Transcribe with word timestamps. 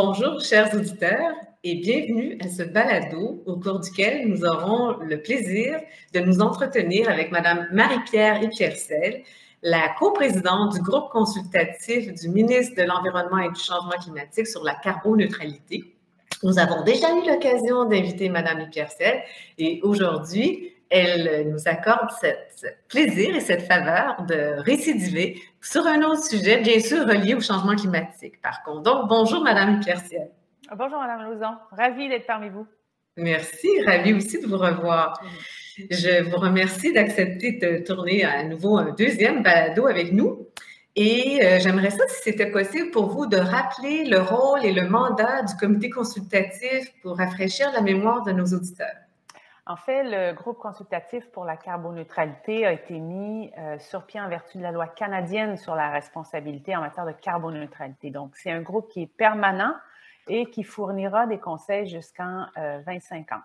Bonjour, 0.00 0.40
chers 0.40 0.72
auditeurs, 0.76 1.34
et 1.64 1.74
bienvenue 1.74 2.38
à 2.40 2.48
ce 2.48 2.62
balado 2.62 3.42
au 3.46 3.56
cours 3.56 3.80
duquel 3.80 4.28
nous 4.28 4.44
aurons 4.44 4.96
le 4.98 5.20
plaisir 5.20 5.80
de 6.14 6.20
nous 6.20 6.40
entretenir 6.40 7.10
avec 7.10 7.32
Madame 7.32 7.66
Marie-Pierre 7.72 8.40
Epiercel, 8.40 9.24
la 9.60 9.88
coprésidente 9.98 10.74
du 10.74 10.82
groupe 10.82 11.10
consultatif 11.10 12.14
du 12.14 12.28
ministre 12.28 12.76
de 12.76 12.86
l'Environnement 12.86 13.38
et 13.38 13.48
du 13.48 13.58
Changement 13.58 13.98
climatique 14.00 14.46
sur 14.46 14.62
la 14.62 14.76
carboneutralité. 14.76 15.96
Nous 16.44 16.60
avons 16.60 16.84
déjà 16.84 17.08
eu 17.16 17.26
l'occasion 17.26 17.84
d'inviter 17.86 18.28
Madame 18.28 18.60
Epiercel 18.60 19.20
et 19.58 19.80
aujourd'hui, 19.82 20.74
elle 20.90 21.48
nous 21.50 21.66
accorde 21.66 22.10
ce 22.10 22.66
plaisir 22.88 23.36
et 23.36 23.40
cette 23.40 23.62
faveur 23.62 24.24
de 24.26 24.60
récidiver 24.62 25.40
sur 25.60 25.86
un 25.86 26.02
autre 26.02 26.24
sujet, 26.24 26.58
bien 26.60 26.80
sûr 26.80 27.06
relié 27.06 27.34
au 27.34 27.40
changement 27.40 27.76
climatique, 27.76 28.40
par 28.40 28.62
contre. 28.62 28.82
Donc, 28.82 29.08
bonjour, 29.08 29.42
Madame 29.42 29.80
Pierciel. 29.80 30.30
Bonjour, 30.76 30.98
Madame 30.98 31.30
Lauzon. 31.30 31.54
Ravie 31.72 32.08
d'être 32.08 32.26
parmi 32.26 32.48
vous. 32.48 32.66
Merci, 33.16 33.68
ravie 33.84 34.14
aussi 34.14 34.40
de 34.40 34.46
vous 34.46 34.58
revoir. 34.58 35.20
Je 35.90 36.22
vous 36.28 36.36
remercie 36.36 36.92
d'accepter 36.92 37.52
de 37.52 37.84
tourner 37.84 38.24
à 38.24 38.44
nouveau 38.44 38.78
un 38.78 38.92
deuxième 38.92 39.42
balado 39.42 39.86
avec 39.86 40.12
nous. 40.12 40.46
Et 40.94 41.40
euh, 41.42 41.58
j'aimerais 41.60 41.90
ça, 41.90 42.04
si 42.08 42.22
c'était 42.22 42.50
possible 42.50 42.90
pour 42.90 43.06
vous, 43.06 43.26
de 43.26 43.36
rappeler 43.36 44.04
le 44.04 44.20
rôle 44.20 44.64
et 44.64 44.72
le 44.72 44.88
mandat 44.88 45.42
du 45.42 45.54
comité 45.56 45.90
consultatif 45.90 46.92
pour 47.02 47.16
rafraîchir 47.18 47.70
la 47.72 47.80
mémoire 47.80 48.24
de 48.24 48.32
nos 48.32 48.46
auditeurs. 48.46 49.07
En 49.68 49.76
fait, 49.76 50.02
le 50.02 50.32
groupe 50.32 50.58
consultatif 50.58 51.30
pour 51.30 51.44
la 51.44 51.58
carboneutralité 51.58 52.64
a 52.64 52.72
été 52.72 52.98
mis 52.98 53.52
euh, 53.58 53.78
sur 53.78 54.06
pied 54.06 54.18
en 54.18 54.26
vertu 54.26 54.56
de 54.56 54.62
la 54.62 54.72
loi 54.72 54.86
canadienne 54.86 55.58
sur 55.58 55.74
la 55.74 55.90
responsabilité 55.90 56.74
en 56.74 56.80
matière 56.80 57.04
de 57.04 57.12
carboneutralité. 57.12 58.10
Donc, 58.10 58.34
c'est 58.34 58.50
un 58.50 58.62
groupe 58.62 58.88
qui 58.88 59.02
est 59.02 59.06
permanent 59.06 59.74
et 60.26 60.46
qui 60.46 60.64
fournira 60.64 61.26
des 61.26 61.38
conseils 61.38 61.86
jusqu'en 61.86 62.46
2050. 62.56 63.40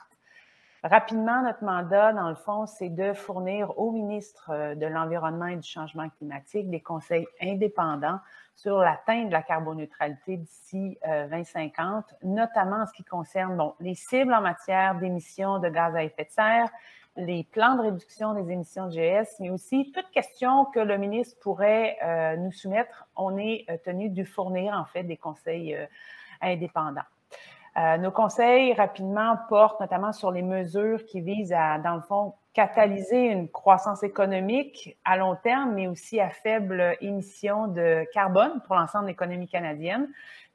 Rapidement, 0.84 1.42
notre 1.44 1.64
mandat, 1.64 2.12
dans 2.12 2.28
le 2.28 2.36
fond, 2.36 2.66
c'est 2.66 2.90
de 2.90 3.14
fournir 3.14 3.80
au 3.80 3.92
ministre 3.92 4.50
euh, 4.50 4.76
de 4.76 4.86
l'Environnement 4.86 5.46
et 5.46 5.56
du 5.56 5.68
Changement 5.68 6.10
climatique 6.10 6.70
des 6.70 6.82
conseils 6.82 7.26
indépendants 7.42 8.20
sur 8.58 8.80
l'atteinte 8.80 9.28
de 9.28 9.32
la 9.32 9.42
carboneutralité 9.42 10.36
d'ici 10.36 10.98
2050, 11.06 12.06
euh, 12.12 12.28
notamment 12.28 12.82
en 12.82 12.86
ce 12.86 12.92
qui 12.92 13.06
concerne 13.06 13.72
les 13.80 13.96
cibles 13.96 14.34
en 14.34 14.42
matière 14.42 14.96
d'émissions 14.96 15.60
de 15.60 15.70
gaz 15.70 15.96
à 15.96 16.04
effet 16.04 16.26
de 16.26 16.32
serre, 16.32 16.70
les 17.16 17.46
plans 17.46 17.76
de 17.76 17.84
réduction 17.84 18.34
des 18.34 18.52
émissions 18.52 18.88
de 18.88 18.92
GS, 18.92 19.40
mais 19.40 19.52
aussi 19.52 19.90
toute 19.94 20.10
question 20.12 20.66
que 20.66 20.82
le 20.82 20.98
ministre 20.98 21.40
pourrait 21.40 21.98
euh, 22.04 22.36
nous 22.36 22.52
soumettre. 22.52 23.08
On 23.16 23.38
est 23.38 23.68
tenu 23.86 24.10
de 24.10 24.26
fournir 24.26 24.74
en 24.74 24.84
fait 24.84 25.04
des 25.04 25.18
conseils 25.18 25.78
indépendants. 26.42 27.04
Euh, 27.76 27.98
nos 27.98 28.12
conseils, 28.12 28.74
rapidement, 28.74 29.38
portent 29.50 29.80
notamment 29.80 30.14
sur 30.14 30.32
les 30.32 30.44
mesures 30.44 31.06
qui 31.06 31.22
visent 31.22 31.54
à, 31.54 31.80
dans 31.80 31.96
le 31.96 32.02
fond, 32.02 32.34
catalyser 32.54 33.32
une 33.32 33.50
croissance 33.50 34.04
économique 34.04 34.96
à 35.06 35.18
long 35.18 35.36
terme, 35.36 35.74
mais 35.74 35.88
aussi 35.88 36.20
à 36.20 36.30
faible 36.30 36.96
émission 37.02 37.68
de 37.68 38.06
carbone 38.14 38.62
pour 38.68 38.76
l'ensemble 38.76 39.06
de 39.06 39.10
l'économie 39.10 39.48
canadienne. 39.48 40.08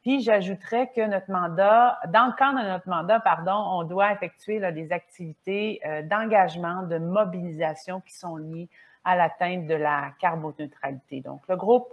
Puis 0.02 0.22
j'ajouterais 0.22 0.92
que 0.94 1.00
notre 1.00 1.30
mandat, 1.30 1.98
dans 2.08 2.26
le 2.26 2.32
cadre 2.34 2.62
de 2.62 2.68
notre 2.68 2.88
mandat, 2.88 3.18
pardon, 3.18 3.52
on 3.52 3.82
doit 3.82 4.12
effectuer 4.12 4.60
des 4.72 4.92
activités 4.92 5.80
euh, 5.84 6.02
d'engagement, 6.02 6.82
de 6.82 6.98
mobilisation 6.98 8.00
qui 8.00 8.14
sont 8.14 8.36
liées 8.36 8.68
à 9.04 9.16
l'atteinte 9.16 9.66
de 9.66 9.74
la 9.74 10.12
carboneutralité. 10.20 11.20
Donc, 11.20 11.42
le 11.48 11.56
groupe 11.56 11.88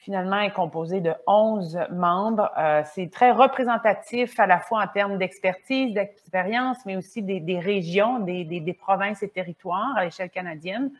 finalement 0.00 0.40
est 0.40 0.52
composé 0.52 1.00
de 1.00 1.14
11 1.26 1.78
membres. 1.90 2.50
Euh, 2.58 2.82
c'est 2.94 3.10
très 3.10 3.30
représentatif 3.30 4.40
à 4.40 4.46
la 4.46 4.58
fois 4.58 4.82
en 4.82 4.88
termes 4.88 5.18
d'expertise, 5.18 5.92
d'expérience, 5.92 6.78
mais 6.86 6.96
aussi 6.96 7.22
des, 7.22 7.58
régions, 7.58 8.18
des, 8.18 8.76
provinces 8.78 9.22
et 9.22 9.28
territoires 9.28 9.94
à 9.96 10.04
l'échelle 10.04 10.30
canadienne. 10.30 10.90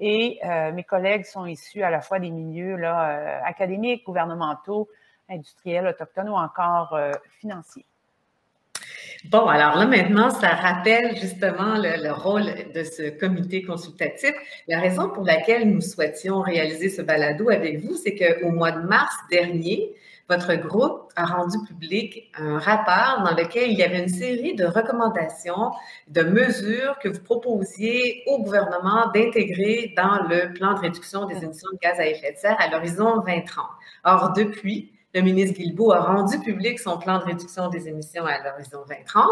Et 0.00 0.40
euh, 0.44 0.72
mes 0.72 0.82
collègues 0.82 1.24
sont 1.24 1.46
issus 1.46 1.82
à 1.82 1.90
la 1.90 2.00
fois 2.00 2.18
des 2.18 2.30
milieux 2.30 2.76
là, 2.76 3.10
euh, 3.10 3.40
académiques, 3.44 4.04
gouvernementaux, 4.04 4.88
industriels, 5.28 5.86
autochtones 5.86 6.30
ou 6.30 6.34
encore 6.34 6.98
financiers. 7.38 7.86
Bon, 9.26 9.46
alors 9.46 9.76
là 9.76 9.84
maintenant, 9.84 10.30
ça 10.30 10.48
rappelle 10.48 11.14
justement 11.14 11.76
le, 11.76 12.10
rôle 12.10 12.72
de 12.74 12.82
ce 12.84 13.10
comité 13.10 13.62
consultatif. 13.62 14.32
La 14.66 14.80
raison 14.80 15.10
pour 15.10 15.24
laquelle 15.24 15.70
nous 15.70 15.82
souhaitions 15.82 16.40
réaliser 16.40 16.88
ce 16.88 17.02
balado 17.02 17.50
avec 17.50 17.84
vous, 17.84 17.96
c'est 17.96 18.14
qu'au 18.14 18.50
mois 18.50 18.72
de 18.72 18.80
mars 18.80 19.14
dernier, 19.30 19.94
votre 20.30 20.54
groupe 20.54 21.12
a 21.16 21.26
rendu 21.26 21.58
public 21.68 22.30
un 22.34 22.58
rapport 22.58 23.22
dans 23.22 23.36
lequel 23.36 23.72
il 23.72 23.78
y 23.78 23.82
avait 23.82 23.98
une 23.98 24.08
série 24.08 24.54
de 24.54 24.64
recommandations, 24.64 25.70
de 26.08 26.22
mesures 26.22 26.98
que 27.02 27.10
vous 27.10 27.20
proposiez 27.20 28.22
au 28.26 28.42
gouvernement 28.42 29.10
d'intégrer 29.12 29.92
dans 29.98 30.22
le 30.28 30.54
plan 30.54 30.72
de 30.72 30.80
réduction 30.80 31.26
des 31.26 31.44
émissions 31.44 31.68
de 31.74 31.78
gaz 31.82 32.00
à 32.00 32.06
effet 32.06 32.32
de 32.32 32.38
serre 32.38 32.56
à 32.58 32.70
l'horizon 32.70 33.18
2030. 33.26 33.66
Or, 34.04 34.32
depuis, 34.32 34.92
le 35.14 35.20
ministre 35.22 35.58
Guilbeault 35.58 35.92
a 35.92 36.00
rendu 36.00 36.38
public 36.38 36.78
son 36.78 36.98
plan 36.98 37.18
de 37.18 37.24
réduction 37.24 37.68
des 37.68 37.88
émissions 37.88 38.24
à 38.24 38.38
l'horizon 38.42 38.84
2030 38.88 39.24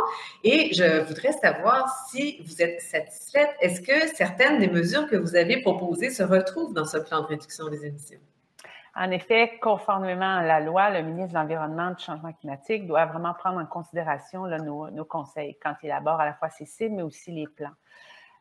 et 0.45 0.75
je 0.75 1.03
voudrais 1.05 1.33
savoir 1.33 1.89
si 2.11 2.43
vous 2.43 2.61
êtes 2.61 2.81
satisfaite. 2.81 3.51
Est-ce 3.61 3.81
que 3.81 4.15
certaines 4.15 4.59
des 4.59 4.69
mesures 4.69 5.07
que 5.07 5.17
vous 5.17 5.37
avez 5.37 5.63
proposées 5.63 6.11
se 6.11 6.23
retrouvent 6.23 6.75
dans 6.75 6.85
ce 6.85 6.99
plan 6.99 7.21
de 7.23 7.27
réduction 7.27 7.69
des 7.69 7.87
émissions? 7.87 8.19
En 8.97 9.13
effet, 9.13 9.59
conformément 9.61 10.39
à 10.39 10.43
la 10.43 10.59
loi, 10.59 10.91
le 10.91 11.03
ministre 11.03 11.35
de 11.35 11.39
l'Environnement 11.39 11.91
et 11.91 11.95
du 11.95 12.03
Changement 12.03 12.33
climatique 12.33 12.85
doit 12.89 13.07
vraiment 13.07 13.33
prendre 13.33 13.61
en 13.61 13.67
considération 13.67 14.47
nos, 14.47 15.05
conseils 15.05 15.57
quand 15.63 15.75
il 15.85 15.87
élabore 15.87 16.21
à 16.21 16.25
la 16.25 16.35
fois 16.35 16.51
ses 16.51 16.65
cibles, 16.65 16.97
mais 16.97 17.03
aussi 17.03 17.31
les 17.31 17.47
plans. 17.47 17.71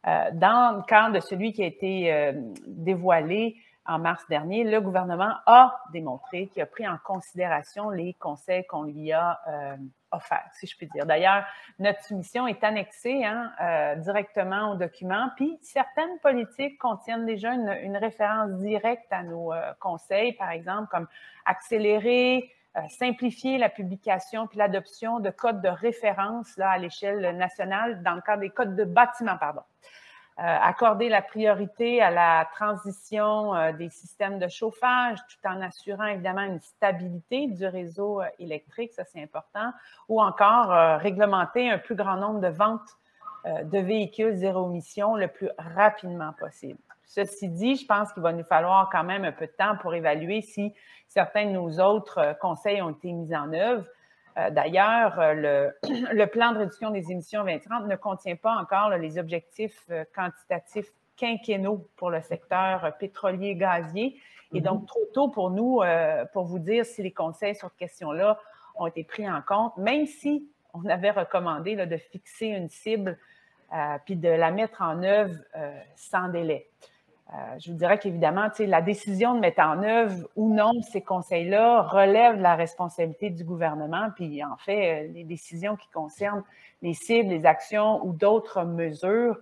Euh, 0.08 0.30
dans 0.34 0.78
le 0.78 0.84
cadre 0.84 1.14
de 1.14 1.20
celui 1.20 1.54
qui 1.54 1.62
a 1.62 1.68
été 1.68 2.12
euh, 2.12 2.32
dévoilé 2.66 3.58
en 3.88 4.00
mars 4.00 4.26
dernier, 4.28 4.64
le 4.66 4.82
gouvernement 4.82 5.34
a 5.46 5.82
démontré 5.94 6.48
qu'il 6.48 6.62
a 6.62 6.66
pris 6.66 6.88
en 6.88 6.98
considération 7.04 7.90
les 7.90 8.14
conseils 8.16 8.66
qu'on 8.66 8.84
lui 8.84 9.14
a 9.14 9.40
euh, 9.48 9.78
offerts, 10.12 10.50
si 10.54 10.68
je 10.68 10.76
puis 10.76 10.88
dire. 10.94 11.06
D'ailleurs, 11.06 11.46
notre 11.80 12.04
soumission 12.04 12.48
est 12.48 12.64
annexée 12.64 13.24
hein, 13.24 13.52
euh, 13.62 13.96
directement 13.96 14.72
au 14.72 14.76
document, 14.76 15.30
puis 15.38 15.58
certaines 15.62 16.20
politiques 16.20 16.78
contiennent 16.78 17.26
déjà 17.26 17.54
une, 17.54 17.98
référence 17.98 18.52
directe 18.60 19.12
à 19.12 19.24
nos 19.24 19.54
euh, 19.54 19.74
conseils, 19.80 20.34
par 20.34 20.52
exemple, 20.52 20.90
comme 20.92 21.08
accélérer, 21.46 22.52
simplifier 22.90 23.58
la 23.58 23.70
publication 23.70 24.46
puis 24.46 24.60
l'adoption 24.60 25.20
de 25.20 25.32
codes 25.32 25.62
de 25.62 25.70
référence 25.70 26.60
à 26.60 26.78
l'échelle 26.78 27.36
nationale 27.36 28.04
dans 28.04 28.14
le 28.14 28.22
cadre 28.22 28.42
des 28.42 28.52
codes 28.52 28.76
de 28.76 28.84
bâtiment, 28.84 29.36
pardon. 29.38 29.64
Euh, 30.40 30.44
accorder 30.44 31.10
la 31.10 31.24
priorité 31.24 32.00
à 32.00 32.12
la 32.12 32.48
transition 32.54 33.56
euh, 33.56 33.72
des 33.72 33.90
systèmes 33.90 34.38
de 34.38 34.48
chauffage 34.48 35.18
tout 35.30 35.48
en 35.48 35.60
assurant 35.62 36.06
évidemment 36.06 36.44
une 36.44 36.60
stabilité 36.60 37.48
du 37.48 37.66
réseau 37.66 38.22
euh, 38.22 38.26
électrique, 38.38 38.94
ça 38.94 39.04
c'est 39.04 39.20
important, 39.20 39.72
ou 40.08 40.22
encore 40.22 41.00
réglementer 41.00 41.72
un 41.72 41.80
plus 41.80 41.96
grand 41.96 42.18
nombre 42.18 42.40
de 42.40 42.50
ventes 42.50 42.98
de 43.46 43.80
véhicules 43.80 44.36
zéro 44.36 44.70
émission 44.70 45.16
le 45.16 45.28
plus 45.28 45.50
rapidement 45.58 46.34
possible. 46.34 46.80
Ceci 47.06 47.50
dit, 47.50 47.76
je 47.76 47.88
pense 47.88 48.14
qu'il 48.14 48.22
va 48.22 48.34
nous 48.34 48.44
falloir 48.44 48.90
quand 48.92 49.06
même 49.06 49.26
un 49.26 49.32
peu 49.32 49.48
de 49.48 49.52
temps 49.52 49.76
pour 49.78 49.96
évaluer 49.96 50.42
si 50.42 50.72
certains 51.08 51.46
de 51.46 51.52
nos 51.52 51.80
autres 51.80 52.38
conseils 52.42 52.82
ont 52.82 52.92
été 52.92 53.12
mis 53.12 53.34
en 53.36 53.52
œuvre. 53.54 53.86
Euh, 54.38 54.50
d'ailleurs, 54.52 55.20
euh, 55.20 55.70
le, 55.84 56.26
plan 56.26 56.52
de 56.52 56.60
réduction 56.60 56.92
des 56.92 57.12
émissions 57.12 57.44
2030 57.44 57.88
ne 57.88 57.96
contient 57.96 58.36
pas 58.36 58.56
encore 58.56 58.90
les 58.90 59.18
objectifs 59.18 59.84
euh, 59.90 60.04
quantitatifs 60.16 60.92
quinquennaux 61.16 61.88
pour 61.96 62.12
le 62.12 62.22
secteur 62.22 62.96
pétrolier 63.00 63.56
gazier. 63.56 64.20
Et 64.54 64.62
donc, 64.62 64.82
mhm. 64.82 64.86
trop 64.86 65.06
tôt 65.14 65.28
pour 65.30 65.50
nous, 65.50 65.82
pour 66.32 66.46
vous 66.46 66.60
dire 66.60 66.86
si 66.86 67.02
les 67.02 67.12
conseils 67.12 67.56
sur 67.56 67.70
cette 67.70 67.78
question-là 67.80 68.40
ont 68.76 68.86
été 68.86 69.04
pris 69.04 69.30
en 69.30 69.42
compte, 69.42 69.76
même 69.78 70.06
si 70.06 70.48
on 70.74 70.86
avait 70.86 71.12
recommandé 71.12 71.76
de 71.76 71.98
fixer 71.98 72.46
une 72.46 72.70
cible 72.70 73.18
puis 74.06 74.16
de 74.16 74.30
la 74.30 74.52
mettre 74.52 74.84
en 74.84 75.04
œuvre 75.04 75.36
sans 75.96 76.30
délai. 76.30 76.70
Euh, 77.34 77.60
je 77.60 77.72
vous 77.72 77.78
dirais 77.78 78.00
qu'évidemment, 78.00 78.50
la 78.58 78.82
décision 78.82 79.36
de 79.36 79.40
mettre 79.40 79.62
en 79.62 79.84
œuvre 79.84 80.28
ou 80.38 80.54
non 80.54 80.72
ces 80.82 81.02
conseils-là 81.02 81.82
relève 81.82 82.38
de 82.38 82.42
la 82.42 82.56
responsabilité 82.56 83.30
du 83.30 83.44
gouvernement. 83.44 84.10
Puis, 84.16 84.44
en 84.44 84.56
fait, 84.56 85.08
euh, 85.08 85.12
les 85.14 85.26
décisions 85.26 85.76
qui 85.76 85.90
concernent 85.90 86.44
les 86.82 86.94
cibles, 86.94 87.30
les 87.30 87.46
actions 87.46 88.06
ou 88.06 88.14
d'autres 88.14 88.64
mesures, 88.64 89.38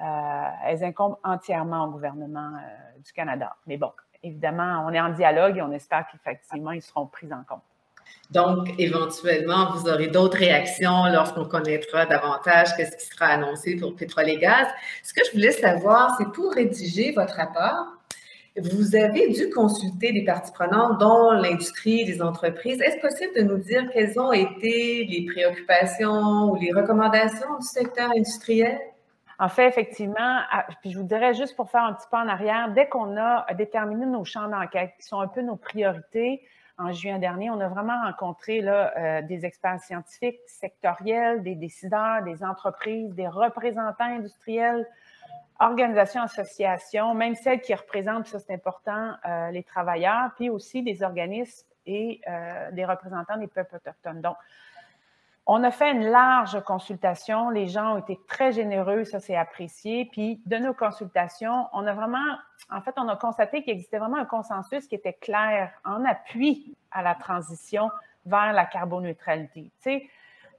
euh, 0.00 0.44
elles 0.64 0.82
incombent 0.82 1.18
entièrement 1.24 1.84
au 1.84 1.90
gouvernement 1.90 2.52
du 3.04 3.12
Canada. 3.12 3.56
Mais 3.66 3.76
bon, 3.76 3.92
évidemment, 4.22 4.84
on 4.86 4.92
est 4.92 5.00
en 5.00 5.10
dialogue 5.10 5.58
et 5.58 5.62
on 5.62 5.72
espère 5.72 6.06
qu'effectivement, 6.10 6.72
ils 6.72 6.82
seront 6.82 7.06
pris 7.06 7.32
en 7.32 7.44
compte. 7.44 7.62
Donc, 8.30 8.68
éventuellement, 8.78 9.70
vous 9.72 9.88
aurez 9.88 10.08
d'autres 10.08 10.38
réactions 10.38 11.06
lorsqu'on 11.12 11.44
connaîtra 11.44 12.06
davantage 12.06 12.68
ce 12.68 12.96
qui 12.96 13.06
sera 13.06 13.26
annoncé 13.26 13.76
pour 13.76 13.94
pétrole 13.94 14.28
et 14.28 14.38
gaz. 14.38 14.66
Ce 15.04 15.14
que 15.14 15.20
je 15.24 15.32
voulais 15.32 15.52
savoir, 15.52 16.16
c'est 16.18 16.32
pour 16.32 16.52
rédiger 16.52 17.12
votre 17.12 17.34
rapport, 17.34 17.86
Vous 18.58 18.96
avez 18.96 19.28
dû 19.28 19.50
consulter 19.50 20.12
des 20.12 20.24
parties 20.24 20.50
prenantes, 20.50 20.98
dont 20.98 21.30
l'industrie, 21.32 22.04
les 22.06 22.22
entreprises. 22.22 22.80
Est-ce 22.80 22.98
possible 23.00 23.34
de 23.36 23.42
nous 23.42 23.58
dire 23.58 23.82
quelles 23.92 24.18
ont 24.18 24.32
été 24.32 25.04
les 25.04 25.26
préoccupations 25.26 26.50
ou 26.50 26.56
les 26.56 26.72
recommandations 26.72 27.58
du 27.60 27.66
secteur 27.66 28.10
industriel? 28.12 28.78
En 29.38 29.50
fait, 29.50 29.68
effectivement, 29.68 30.40
puis 30.80 30.90
je 30.90 30.98
vous 30.98 31.04
dirais 31.04 31.34
juste 31.34 31.54
pour 31.54 31.70
faire 31.70 31.82
un 31.82 31.92
petit 31.92 32.06
pas 32.10 32.22
en 32.22 32.28
arrière, 32.28 32.72
dès 32.74 32.88
qu'on 32.88 33.18
a 33.18 33.44
déterminé 33.52 34.06
nos 34.06 34.24
champs 34.24 34.48
d'enquête, 34.48 34.92
qui 34.98 35.06
sont 35.06 35.20
un 35.20 35.28
peu 35.28 35.42
nos 35.42 35.56
priorités, 35.56 36.40
en 36.78 36.92
juin 36.92 37.18
dernier, 37.18 37.50
on 37.50 37.60
a 37.60 37.68
vraiment 37.68 38.02
rencontré 38.04 38.60
euh, 38.62 39.22
des 39.22 39.46
experts 39.46 39.80
scientifiques 39.80 40.40
sectoriels, 40.46 41.42
des 41.42 41.54
décideurs, 41.54 42.22
des 42.22 42.44
entreprises, 42.44 43.14
des 43.14 43.28
représentants 43.28 44.04
industriels, 44.04 44.86
organisations, 45.58 46.22
associations, 46.22 47.14
même 47.14 47.34
celles 47.34 47.60
qui 47.62 47.74
représentent, 47.74 48.26
ça 48.26 48.38
c'est 48.38 48.52
important, 48.52 49.14
euh, 49.26 49.50
les 49.50 49.62
travailleurs, 49.62 50.32
puis 50.36 50.50
aussi 50.50 50.82
des 50.82 51.02
organismes 51.02 51.66
et 51.86 52.20
euh, 52.28 52.70
des 52.72 52.84
représentants 52.84 53.38
des 53.38 53.46
peuples 53.46 53.76
autochtones. 53.76 54.20
On 55.46 55.62
a 55.62 55.70
fait 55.70 55.92
une 55.92 56.06
large 56.06 56.60
consultation. 56.64 57.50
Les 57.50 57.68
gens 57.68 57.94
ont 57.94 57.98
été 57.98 58.18
très 58.26 58.52
généreux, 58.52 59.04
ça 59.04 59.20
c'est 59.20 59.36
apprécié. 59.36 60.08
Puis 60.10 60.40
de 60.44 60.56
nos 60.56 60.74
consultations, 60.74 61.68
on 61.72 61.86
a 61.86 61.94
vraiment, 61.94 62.36
en 62.70 62.80
fait, 62.80 62.94
on 62.96 63.08
a 63.08 63.16
constaté 63.16 63.62
qu'il 63.62 63.72
existait 63.72 63.98
vraiment 63.98 64.18
un 64.18 64.24
consensus 64.24 64.86
qui 64.88 64.96
était 64.96 65.12
clair 65.12 65.70
en 65.84 66.04
appui 66.04 66.76
à 66.90 67.02
la 67.02 67.14
transition 67.14 67.90
vers 68.26 68.52
la 68.52 68.64
carboneutralité. 68.64 69.70
Tu 69.82 69.90
sais, 69.90 70.10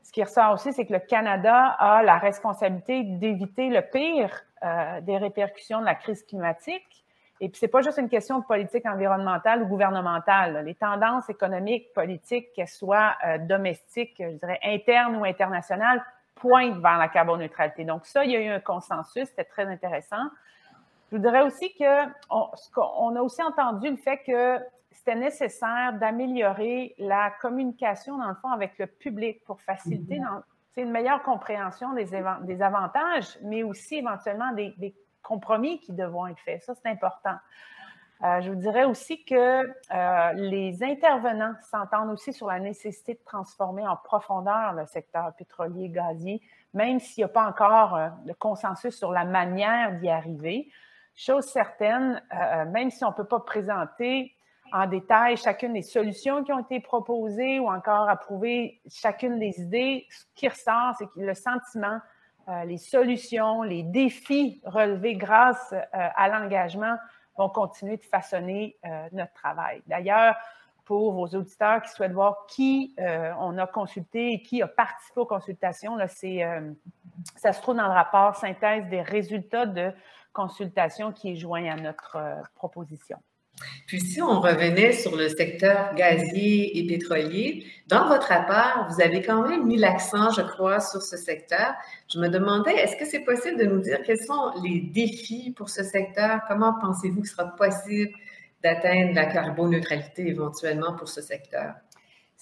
ce 0.04 0.14
qui 0.14 0.24
ressort 0.24 0.54
aussi, 0.54 0.72
c'est 0.72 0.86
que 0.86 0.94
le 0.94 1.00
Canada 1.00 1.76
a 1.80 2.02
la 2.02 2.18
responsabilité 2.18 3.04
d'éviter 3.04 3.68
le 3.68 3.82
pire 3.82 4.32
euh, 4.64 5.02
des 5.02 5.18
répercussions 5.18 5.82
de 5.82 5.86
la 5.86 5.96
crise 5.96 6.24
climatique. 6.24 7.06
Et 7.40 7.50
puis, 7.50 7.60
c'est 7.60 7.68
pas 7.68 7.82
juste 7.82 8.00
une 8.00 8.10
question 8.10 8.40
de 8.40 8.46
politique 8.46 8.86
environnementale 8.86 9.62
ou 9.62 9.68
gouvernementale. 9.68 10.64
Les 10.66 10.74
tendances 10.74 11.30
économiques, 11.30 11.94
politiques, 11.94 12.52
qu'elles 12.54 12.68
soient 12.68 13.16
euh, 13.26 13.38
domestiques, 13.38 14.16
je 14.20 14.38
dirais 14.38 14.60
internes 14.64 15.18
ou 15.18 15.24
internationales, 15.24 16.04
pointent 16.36 16.80
vers 16.80 16.98
la 16.98 17.08
carboneutralité. 17.08 17.84
Donc, 17.84 18.06
ça, 18.06 18.26
il 18.26 18.32
y 18.32 18.36
a 18.36 18.42
eu 18.42 18.50
un 18.50 18.60
consensus, 18.60 19.28
c'était 19.28 19.44
très 19.44 19.66
intéressant. 19.66 20.30
Je 21.12 21.18
voudrais 21.18 21.42
aussi 21.42 21.74
que 21.76 22.06
on, 22.30 23.16
a 23.16 23.22
aussi 23.22 23.42
entendu 23.42 23.90
le 23.90 23.98
fait 23.98 24.18
que 24.26 24.60
c'était 24.92 25.16
nécessaire 25.16 25.94
d'améliorer 25.94 26.96
la 26.98 27.32
communication, 27.40 28.18
dans 28.18 28.28
le 28.28 28.36
fond, 28.36 28.50
avec 28.50 28.78
le 28.78 28.88
public 28.88 29.44
pour 29.46 29.62
faciliter 29.62 30.18
mm-hmm. 30.18 30.82
une 30.82 30.92
meilleure 30.92 31.24
compréhension 31.24 31.94
des, 31.94 32.10
des, 32.42 32.62
avantages, 32.62 33.38
mais 33.44 33.64
aussi 33.64 33.98
éventuellement 33.98 34.52
des, 34.54 34.74
des 34.78 34.94
compromis 35.22 35.80
qui 35.80 35.94
devront 35.94 36.28
être 36.28 36.40
faits. 36.40 36.64
Ça, 36.64 36.74
c'est 36.76 36.90
important. 36.90 37.38
Euh, 38.24 38.42
je 38.42 38.50
vous 38.50 38.56
dirais 38.56 38.86
aussi 38.86 39.24
que 39.24 39.36
euh, 39.36 40.34
les 40.34 40.84
intervenants 40.84 41.54
s'entendent 41.70 42.10
aussi 42.10 42.34
sur 42.34 42.48
la 42.48 42.60
nécessité 42.60 43.14
de 43.14 43.20
transformer 43.24 43.88
en 43.88 43.96
profondeur 43.96 44.74
le 44.74 44.88
secteur 44.88 45.34
pétrolier 45.38 45.90
gazier, 45.90 46.42
même 46.74 47.00
s'il 47.00 47.22
n'y 47.22 47.26
a 47.26 47.28
pas 47.28 47.46
encore 47.46 47.96
euh, 47.96 48.10
de 48.26 48.34
consensus 48.34 48.98
sur 48.98 49.12
la 49.12 49.24
manière 49.24 50.00
d'y 50.00 50.10
arriver. 50.10 50.72
Chose 51.16 51.46
certaine, 51.46 52.22
même 52.72 52.92
si 52.92 53.04
on 53.04 53.10
ne 53.10 53.16
peut 53.16 53.26
pas 53.26 53.40
présenter 53.40 54.36
en 54.72 54.86
détail 54.86 55.36
chacune 55.36 55.74
des 55.74 55.82
solutions 55.82 56.44
qui 56.44 56.54
ont 56.54 56.60
été 56.60 56.80
proposées 56.80 57.60
ou 57.60 57.68
encore 57.70 58.08
approuver 58.08 58.80
chacune 58.88 59.40
des 59.40 59.60
idées, 59.60 60.06
ce 60.12 60.26
qui 60.36 60.48
ressort, 60.48 60.94
c'est 61.00 61.08
que 61.08 61.20
le 61.20 61.34
sentiment 61.34 62.00
euh, 62.50 62.64
les 62.64 62.78
solutions, 62.78 63.62
les 63.62 63.84
défis 63.84 64.62
relevés 64.64 65.16
grâce 65.16 65.74
euh, 65.74 65.84
à 65.92 66.30
l'engagement 66.30 66.96
vont 67.38 67.50
continuer 67.50 67.98
de 67.98 68.06
façonner 68.06 68.78
euh, 68.86 69.08
notre 69.12 69.34
travail. 69.34 69.84
D'ailleurs, 69.86 70.36
pour 70.86 71.12
vos 71.12 71.28
auditeurs 71.28 71.82
qui 71.82 71.90
souhaitent 71.90 72.14
voir 72.14 72.46
qui 72.48 72.96
on 72.98 73.58
a 73.58 73.68
consulté 73.68 74.32
et 74.32 74.42
qui 74.42 74.62
a 74.62 74.68
participé 74.70 75.20
aux 75.20 75.26
consultations, 75.26 75.98
là, 75.98 76.08
ça 76.08 77.52
se 77.52 77.62
trouve 77.62 77.76
dans 77.76 77.88
le 77.88 77.94
rapport 77.94 78.38
synthèse 78.38 78.88
des 78.88 79.02
résultats 79.02 79.66
de 79.66 79.92
consultation 80.32 81.12
qui 81.12 81.34
est 81.34 81.36
joint 81.36 81.66
à 81.66 81.76
notre 81.76 82.18
proposition. 82.56 83.18
Puis 83.88 84.02
si 84.02 84.22
on 84.22 84.40
revenait 84.40 84.92
sur 84.92 85.16
le 85.16 85.30
secteur 85.30 85.96
gazier 85.96 86.78
et 86.78 86.88
pétrolier, 86.88 87.66
dans 87.88 88.08
votre 88.08 88.28
rapport, 88.28 88.88
vous 88.90 89.02
avez 89.02 89.22
quand 89.22 89.48
même 89.48 89.66
mis 89.66 89.78
l'accent, 89.78 90.32
je 90.32 90.42
crois, 90.42 90.80
sur 90.80 91.02
ce 91.02 91.18
secteur. 91.18 91.74
Je 92.12 92.20
me 92.20 92.28
demandais, 92.28 92.74
est-ce 92.76 92.98
que 92.98 93.06
c'est 93.06 93.22
possible 93.22 93.58
de 93.58 93.66
nous 93.66 93.80
dire 93.80 94.00
quels 94.06 94.20
sont 94.20 94.52
les 94.64 94.82
défis 94.82 95.54
pour 95.56 95.70
ce 95.70 95.84
secteur? 95.84 96.42
Comment 96.48 96.74
pensez-vous 96.82 97.22
qu'il 97.22 97.30
sera 97.30 97.56
possible 97.56 98.12
d'atteindre 98.64 99.14
la 99.14 99.26
carboneutralité 99.26 100.28
éventuellement 100.28 100.94
pour 100.94 101.08
ce 101.08 101.22
secteur? 101.22 101.74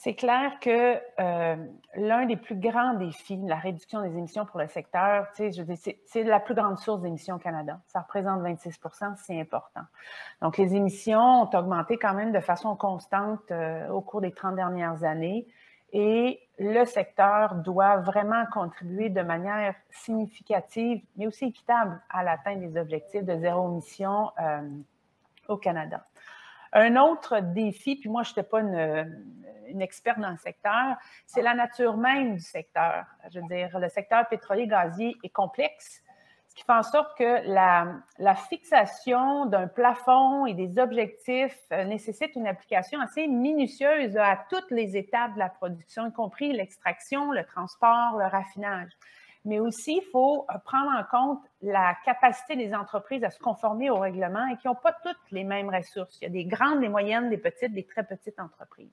C'est 0.05 0.13
clair 0.13 0.59
que 0.61 1.01
euh, 1.19 1.55
l'un 1.95 2.27
des 2.27 2.35
plus 2.35 2.55
grands 2.55 2.93
défis 2.93 3.39
la 3.43 3.55
réduction 3.55 4.03
des 4.03 4.15
émissions 4.15 4.45
pour 4.45 4.59
le 4.59 4.67
secteur, 4.67 5.25
c'est 5.33 6.23
la 6.23 6.39
plus 6.39 6.53
grande 6.53 6.77
source 6.77 7.01
d'émissions 7.01 7.37
au 7.37 7.39
Canada. 7.39 7.79
Ça 7.87 8.01
représente 8.01 8.39
26% 8.43 9.15
c'est 9.15 9.41
important. 9.41 9.81
Donc, 10.43 10.59
les 10.59 10.75
émissions 10.75 11.41
ont 11.41 11.49
augmenté 11.57 11.97
quand 11.97 12.13
même 12.13 12.31
de 12.31 12.39
façon 12.39 12.75
constante 12.75 13.49
euh, 13.49 13.89
au 13.89 14.01
cours 14.01 14.21
des 14.21 14.31
30 14.31 14.55
dernières 14.55 15.03
années 15.03 15.47
et 15.91 16.39
le 16.59 16.85
secteur 16.85 17.55
doit 17.55 17.97
vraiment 17.97 18.45
contribuer 18.53 19.09
de 19.09 19.23
manière 19.23 19.73
significative, 19.89 21.01
mais 21.17 21.25
aussi 21.25 21.45
équitable 21.45 21.99
à 22.11 22.21
l'atteinte 22.21 22.59
des 22.59 22.79
objectifs 22.79 23.23
de 23.23 23.39
zéro 23.39 23.71
émission 23.71 24.29
euh, 24.39 24.69
au 25.47 25.57
Canada. 25.57 26.05
Un 26.77 26.97
autre 26.97 27.39
défi, 27.39 27.95
puis 27.95 28.09
moi, 28.09 28.23
je 28.23 28.31
n'étais 28.31 28.43
pas 28.43 28.59
une, 28.59 29.81
experte 29.81 30.19
dans 30.19 30.29
le 30.29 30.37
secteur, 30.37 30.97
c'est 31.25 31.41
la 31.41 31.53
nature 31.53 31.95
même 31.95 32.35
du 32.35 32.41
secteur. 32.41 33.05
Je 33.31 33.39
veux 33.39 33.47
dire, 33.47 33.79
le 33.79 33.87
secteur 33.87 34.27
pétrolier 34.27 34.67
gazier 34.67 35.15
est 35.23 35.29
complexe, 35.29 36.03
ce 36.49 36.55
qui 36.55 36.63
fait 36.63 36.73
en 36.73 36.83
sorte 36.83 37.17
que 37.17 37.47
la, 37.47 37.95
la 38.19 38.35
fixation 38.35 39.45
d'un 39.45 39.67
plafond 39.67 40.45
et 40.45 40.53
des 40.53 40.77
objectifs 40.77 41.57
euh, 41.71 41.85
nécessite 41.85 42.35
une 42.35 42.47
application 42.47 42.99
assez 43.01 43.27
minutieuse 43.27 44.15
à 44.17 44.37
toutes 44.49 44.69
les 44.69 44.97
étapes 44.97 45.33
de 45.33 45.39
la 45.39 45.49
production, 45.49 46.07
y 46.07 46.13
compris 46.13 46.51
l'extraction, 46.51 47.31
le 47.31 47.45
transport, 47.45 48.17
le 48.17 48.25
raffinage 48.25 48.91
mais 49.45 49.59
aussi 49.59 49.97
il 49.97 50.09
faut 50.11 50.45
euh, 50.49 50.57
prendre 50.65 50.91
en 50.91 51.03
compte 51.03 51.43
la 51.61 51.95
capacité 52.03 52.55
des 52.55 52.73
entreprises 52.73 53.23
à 53.23 53.29
se 53.29 53.39
conformer 53.39 53.89
au 53.89 53.97
règlement 53.97 54.45
et 54.47 54.57
qui 54.57 54.67
n'ont 54.67 54.75
pas 54.75 54.93
toutes 55.03 55.31
les 55.31 55.43
mêmes 55.43 55.69
ressources. 55.69 56.17
Il 56.19 56.23
y 56.23 56.27
a 56.27 56.29
des 56.29 56.45
grandes, 56.45 56.81
des 56.81 56.89
moyennes, 56.89 57.29
des 57.29 57.37
petites, 57.37 57.73
des 57.73 57.85
très 57.85 58.03
petites 58.03 58.39
entreprises. 58.39 58.91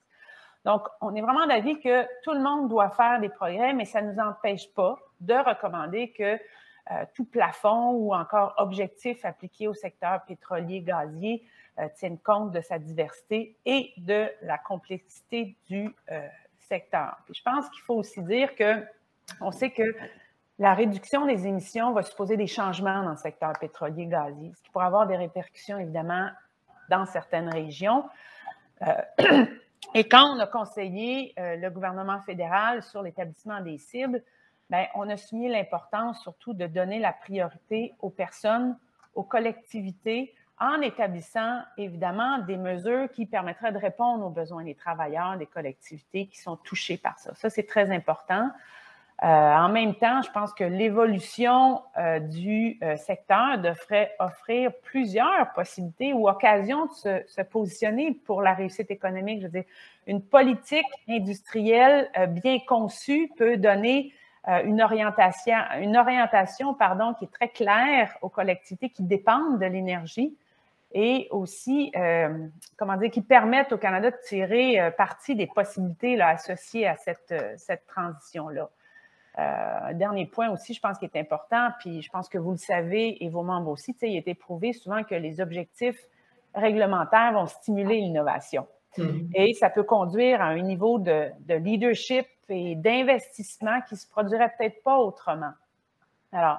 Donc, 0.65 0.87
on 1.01 1.15
est 1.15 1.23
vraiment 1.23 1.47
d'avis 1.47 1.81
que 1.81 2.05
tout 2.23 2.33
le 2.33 2.41
monde 2.41 2.69
doit 2.69 2.91
faire 2.91 3.19
des 3.19 3.31
progrès, 3.31 3.73
mais 3.73 3.85
ça 3.85 4.01
ne 4.01 4.13
nous 4.13 4.21
empêche 4.21 4.73
pas 4.75 4.97
de 5.21 5.35
recommander 5.35 6.13
que 6.13 6.35
euh, 6.35 7.05
tout 7.15 7.25
plafond 7.25 7.93
ou 7.93 8.15
encore 8.15 8.55
objectif 8.59 9.25
appliqué 9.25 9.67
au 9.67 9.75
secteur 9.75 10.23
pétrolier 10.27 10.81
gazier 10.83 11.45
euh, 11.79 11.89
tienne 11.97 12.19
compte 12.19 12.53
de 12.53 12.61
sa 12.61 12.79
diversité 12.79 13.57
et 13.65 13.93
de 13.97 14.29
la 14.43 14.59
complexité 14.59 15.57
du 15.69 15.95
secteur. 16.59 17.17
je 17.33 17.43
pense 17.43 17.69
qu'il 17.71 17.83
faut 17.83 17.95
aussi 17.95 18.23
dire 18.23 18.55
que 18.55 18.85
on 19.41 19.51
sait 19.51 19.71
que 19.71 19.95
la 20.59 20.75
réduction 20.75 21.27
des 21.27 21.47
émissions 21.47 21.93
va 21.93 22.03
supposer 22.03 22.37
des 22.37 22.47
changements 22.47 23.03
dans 23.03 23.11
le 23.11 23.17
secteur 23.17 23.53
pétrolier 23.59 24.07
gazier, 24.07 24.53
ce 24.57 24.63
qui 24.63 24.71
pourrait 24.71 24.87
avoir 24.87 25.07
des 25.07 25.17
répercussions 25.17 25.79
évidemment 25.79 26.29
dans 26.91 27.07
certaines 27.07 27.49
régions. 27.49 28.05
Et 29.95 30.09
quand 30.09 30.37
on 30.37 30.39
a 30.39 30.47
conseillé 30.47 31.35
euh, 31.39 31.57
le 31.57 31.71
gouvernement 31.71 32.21
fédéral 32.21 32.83
sur 32.83 33.03
l'établissement 33.03 33.61
des 33.61 33.79
cibles, 33.79 34.23
bien, 34.71 34.87
on 34.95 35.09
a 35.09 35.17
souligné 35.17 35.49
l'importance 35.51 36.23
surtout 36.23 36.55
de 36.55 36.67
donner 36.67 36.99
la 36.99 37.13
priorité 37.13 37.95
aux 38.01 38.11
personnes, 38.11 38.77
aux 39.15 39.25
collectivités, 39.25 40.35
en 40.59 40.81
établissant 40.81 41.63
évidemment 41.77 42.39
des 42.39 42.57
mesures 42.57 43.11
qui 43.11 43.27
permettraient 43.27 43.73
de 43.73 43.79
répondre 43.79 44.25
aux 44.25 44.31
besoins 44.31 44.65
des 44.65 44.77
travailleurs, 44.77 45.37
des 45.37 45.47
collectivités 45.47 46.27
qui 46.27 46.39
sont 46.39 46.57
touchées 46.57 46.99
par 46.99 47.19
ça. 47.19 47.35
Ça, 47.35 47.51
c'est 47.51 47.65
très 47.65 47.91
important. 47.91 48.51
Euh, 49.23 49.27
en 49.27 49.69
même 49.69 49.95
temps, 49.95 50.21
je 50.23 50.31
pense 50.33 50.53
que 50.53 50.65
l'évolution 50.65 51.81
euh, 51.97 52.19
du 52.19 52.77
euh, 52.83 52.97
secteur 52.97 53.57
devrait 53.59 54.17
offrir 54.19 54.73
plusieurs 54.83 55.53
possibilités 55.55 56.13
ou 56.13 56.29
occasions 56.29 56.87
de 56.87 57.23
se, 57.29 57.43
positionner 57.43 58.19
pour 58.27 58.43
la 58.43 58.53
réussite 58.53 58.91
économique. 58.91 59.39
Je 59.41 59.47
veux 59.47 59.53
dire, 59.53 59.65
une 60.09 60.23
politique 60.23 60.87
industrielle 61.09 62.11
bien 62.31 62.59
conçue 62.67 63.31
peut 63.37 63.57
donner 63.57 64.13
une 64.65 64.83
orientation, 64.83 65.55
une 65.81 65.97
orientation 65.97 66.75
pardon, 66.75 67.15
qui 67.15 67.27
est 67.27 67.33
très 67.33 67.49
claire 67.49 68.17
aux 68.23 68.29
collectivités 68.29 68.89
qui 68.89 69.05
dépendent 69.05 69.61
de 69.61 69.67
l'énergie 69.67 70.37
et 70.91 71.29
aussi, 71.31 71.93
comment 72.77 72.97
dire, 72.97 73.13
qui 73.13 73.23
permettent 73.23 73.73
au 73.73 73.79
Canada 73.79 74.11
de 74.11 74.17
tirer 74.27 74.93
parti 74.97 75.37
des 75.37 75.47
possibilités 75.47 76.21
associées 76.21 76.89
à 76.89 76.97
cette, 76.97 77.33
cette 77.57 77.87
transition-là. 77.87 78.69
Euh, 79.39 79.95
dernier 79.95 80.27
point 80.27 80.51
aussi, 80.51 80.75
je 80.75 80.81
pense 80.81 80.99
qu'il 80.99 81.09
est 81.13 81.19
important, 81.19 81.71
puis 81.81 82.03
je 82.03 82.11
pense 82.11 82.29
que 82.29 82.39
vous 82.39 82.51
le 82.51 82.59
savez 82.59 83.25
et 83.25 83.29
vos 83.31 83.43
membres 83.43 83.71
aussi, 83.71 83.97
il 84.03 84.17
a 84.17 84.19
été 84.19 84.35
prouvé 84.35 84.73
souvent 84.73 85.05
que 85.05 85.15
les 85.15 85.41
objectifs 85.41 85.99
réglementaires 86.55 87.33
vont 87.33 87.47
stimuler 87.47 88.01
l'innovation. 88.01 88.67
Mm-hmm. 88.99 89.31
Et 89.35 89.55
ça 89.55 89.71
peut 89.71 89.85
conduire 89.85 90.43
à 90.43 90.47
un 90.47 90.61
niveau 90.61 90.99
de, 90.99 91.31
de 91.41 91.55
leadership 91.55 92.27
et 92.51 92.75
d'investissement 92.75 93.81
qui 93.89 93.97
se 93.97 94.07
produirait 94.07 94.53
peut-être 94.59 94.83
pas 94.83 94.99
autrement. 94.99 95.53
Alors, 96.33 96.59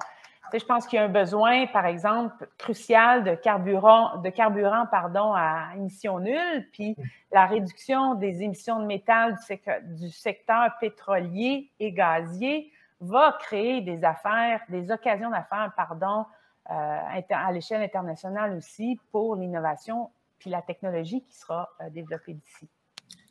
je 0.52 0.64
pense 0.64 0.86
qu'il 0.86 0.98
y 0.98 1.02
a 1.02 1.04
un 1.04 1.08
besoin, 1.08 1.66
par 1.66 1.86
exemple, 1.86 2.48
crucial 2.58 3.24
de 3.24 3.34
carburant, 3.34 4.18
de 4.18 4.30
carburant 4.30 4.86
pardon, 4.90 5.32
à 5.34 5.70
émissions 5.76 6.20
nulles, 6.20 6.68
puis 6.72 6.96
la 7.32 7.46
réduction 7.46 8.14
des 8.14 8.42
émissions 8.42 8.80
de 8.80 8.86
métal 8.86 9.36
du 9.82 10.10
secteur, 10.10 10.70
pétrolier 10.80 11.70
et 11.80 11.92
gazier 11.92 12.70
va 13.00 13.36
créer 13.40 13.80
des 13.80 14.04
affaires, 14.04 14.60
des 14.68 14.90
occasions 14.90 15.30
d'affaires, 15.30 15.72
pardon, 15.76 16.24
euh, 16.70 17.22
à 17.30 17.52
l'échelle 17.52 17.82
internationale 17.82 18.54
aussi 18.56 18.98
pour 19.10 19.36
l'innovation 19.36 20.10
puis 20.44 20.50
la 20.50 20.60
technologie 20.60 21.22
qui 21.22 21.34
sera 21.34 21.70
euh, 21.80 21.88
développée 21.88 22.34
d'ici. 22.34 22.68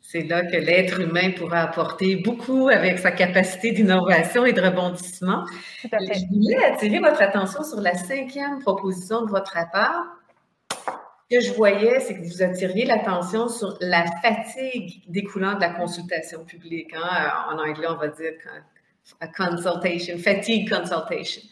C'est 0.06 0.20
là 0.20 0.44
que 0.44 0.56
l'être 0.58 1.00
humain 1.00 1.30
pourra 1.30 1.62
apporter 1.62 2.16
beaucoup 2.16 2.68
avec 2.68 2.98
sa 2.98 3.10
capacité 3.10 3.72
d'innovation 3.72 4.44
et 4.44 4.52
de 4.52 4.60
rebondissement. 4.60 5.46
Je 5.82 6.28
voulais 6.30 6.62
attirer 6.62 6.98
votre 6.98 7.22
attention 7.22 7.64
sur 7.64 7.80
la 7.80 7.94
cinquième 7.94 8.60
proposition 8.60 9.24
de 9.24 9.30
votre 9.30 9.52
rapport. 9.52 10.04
Ce 11.30 11.36
que 11.36 11.40
je 11.42 11.54
voyais, 11.54 12.00
c'est 12.00 12.16
que 12.16 12.22
vous 12.22 12.42
attiriez 12.42 12.84
l'attention 12.84 13.48
sur 13.48 13.78
la 13.80 14.04
fatigue 14.20 15.02
découlant 15.08 15.54
de 15.54 15.60
la 15.60 15.70
consultation 15.70 16.44
publique. 16.44 16.92
Hein. 16.94 17.32
En 17.50 17.58
anglais, 17.58 17.86
on 17.88 17.96
va 17.96 18.08
dire 18.08 18.34
consultation, 19.34 20.18
fatigue 20.18 20.68
consultation. 20.68 21.42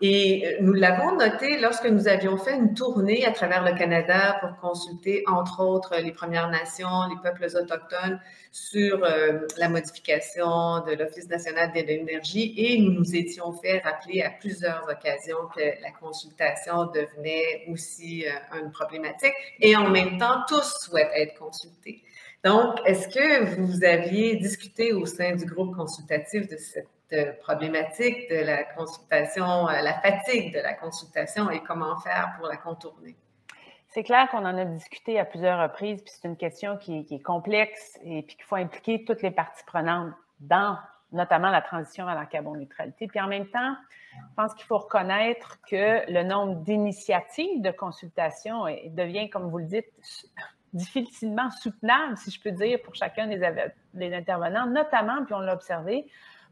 Et 0.00 0.46
euh, 0.46 0.56
nous 0.60 0.74
l'avons 0.74 1.16
noté 1.16 1.58
lorsque 1.58 1.86
nous 1.86 2.06
avions 2.06 2.36
fait 2.36 2.54
une 2.54 2.72
tournée 2.72 3.26
à 3.26 3.32
travers 3.32 3.64
le 3.64 3.76
Canada 3.76 4.38
pour 4.40 4.56
consulter, 4.56 5.24
entre 5.26 5.60
autres, 5.60 5.96
les 5.96 6.12
Premières 6.12 6.48
Nations, 6.48 7.08
les 7.10 7.20
peuples 7.20 7.46
autochtones 7.56 8.20
sur 8.52 9.02
euh, 9.02 9.40
la 9.56 9.68
modification 9.68 10.84
de 10.86 10.94
l'Office 10.94 11.28
national 11.28 11.72
de 11.72 11.80
l'énergie 11.80 12.54
et 12.56 12.78
nous 12.78 12.92
nous 12.92 13.16
étions 13.16 13.52
fait 13.52 13.78
rappeler 13.80 14.22
à 14.22 14.30
plusieurs 14.30 14.86
occasions 14.88 15.48
que 15.56 15.62
la 15.82 15.90
consultation 16.00 16.86
devenait 16.86 17.64
aussi 17.68 18.24
euh, 18.24 18.60
une 18.62 18.70
problématique 18.70 19.34
et 19.58 19.74
en 19.74 19.90
même 19.90 20.16
temps, 20.18 20.44
tous 20.46 20.76
souhaitent 20.80 21.10
être 21.16 21.36
consultés. 21.40 22.04
Donc, 22.44 22.78
est-ce 22.86 23.08
que 23.08 23.56
vous 23.60 23.82
aviez 23.82 24.36
discuté 24.36 24.92
au 24.92 25.06
sein 25.06 25.34
du 25.34 25.44
groupe 25.44 25.74
consultatif 25.74 26.46
de 26.46 26.56
cette 26.56 26.86
problématique 27.40 28.30
de 28.30 28.44
la 28.44 28.64
consultation, 28.64 29.68
euh, 29.68 29.80
la 29.80 29.94
fatigue 29.94 30.52
de 30.54 30.60
la 30.60 30.74
consultation 30.74 31.50
et 31.50 31.62
comment 31.62 31.98
faire 32.00 32.34
pour 32.38 32.48
la 32.48 32.56
contourner? 32.56 33.16
C'est 33.88 34.02
clair 34.02 34.28
qu'on 34.30 34.44
en 34.44 34.58
a 34.58 34.64
discuté 34.66 35.18
à 35.18 35.24
plusieurs 35.24 35.62
reprises, 35.62 36.02
puis 36.02 36.12
c'est 36.14 36.28
une 36.28 36.36
question 36.36 36.76
qui, 36.76 37.06
est 37.10 37.22
complexe 37.22 37.98
et 38.04 38.22
puis 38.22 38.36
qu'il 38.36 38.44
faut 38.44 38.56
impliquer 38.56 39.04
toutes 39.06 39.22
les 39.22 39.30
parties 39.30 39.64
prenantes 39.66 40.12
dans 40.40 40.76
notamment 41.10 41.48
la 41.48 41.62
transition 41.62 42.06
à 42.06 42.14
la 42.14 42.26
carboneutralité. 42.26 43.06
Puis 43.06 43.18
en 43.18 43.28
même 43.28 43.48
temps, 43.48 43.74
je 44.12 44.34
pense 44.36 44.52
qu'il 44.54 44.66
faut 44.66 44.76
reconnaître 44.76 45.58
que 45.62 46.10
le 46.12 46.22
nombre 46.22 46.56
d'initiatives 46.56 47.62
de 47.62 47.70
consultation 47.70 48.64
devient, 48.90 49.30
comme 49.30 49.48
vous 49.48 49.58
le 49.58 49.64
dites, 49.64 49.90
difficilement 50.74 51.50
soutenable, 51.50 52.18
si 52.18 52.30
je 52.30 52.42
peux 52.42 52.52
dire, 52.52 52.78
pour 52.82 52.94
chacun 52.94 53.26
des 53.26 54.14
intervenants, 54.14 54.66
notamment, 54.66 55.24
puis 55.24 55.32
on 55.32 55.40
l'a 55.40 55.54
observé, 55.54 56.06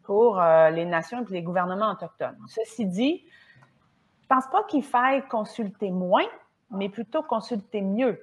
pour 0.06 0.40
euh, 0.40 0.70
les 0.70 0.84
nations 0.84 1.24
et 1.28 1.32
les 1.32 1.42
gouvernements 1.42 1.90
autochtones. 1.90 2.38
Ceci 2.48 2.86
dit, 2.86 3.24
je 3.26 4.24
ne 4.24 4.28
pense 4.28 4.50
pas 4.50 4.62
qu'il 4.64 4.82
faille 4.82 5.26
consulter 5.28 5.90
moins, 5.90 6.26
mais 6.70 6.88
plutôt 6.88 7.22
consulter 7.22 7.82
mieux. 7.82 8.20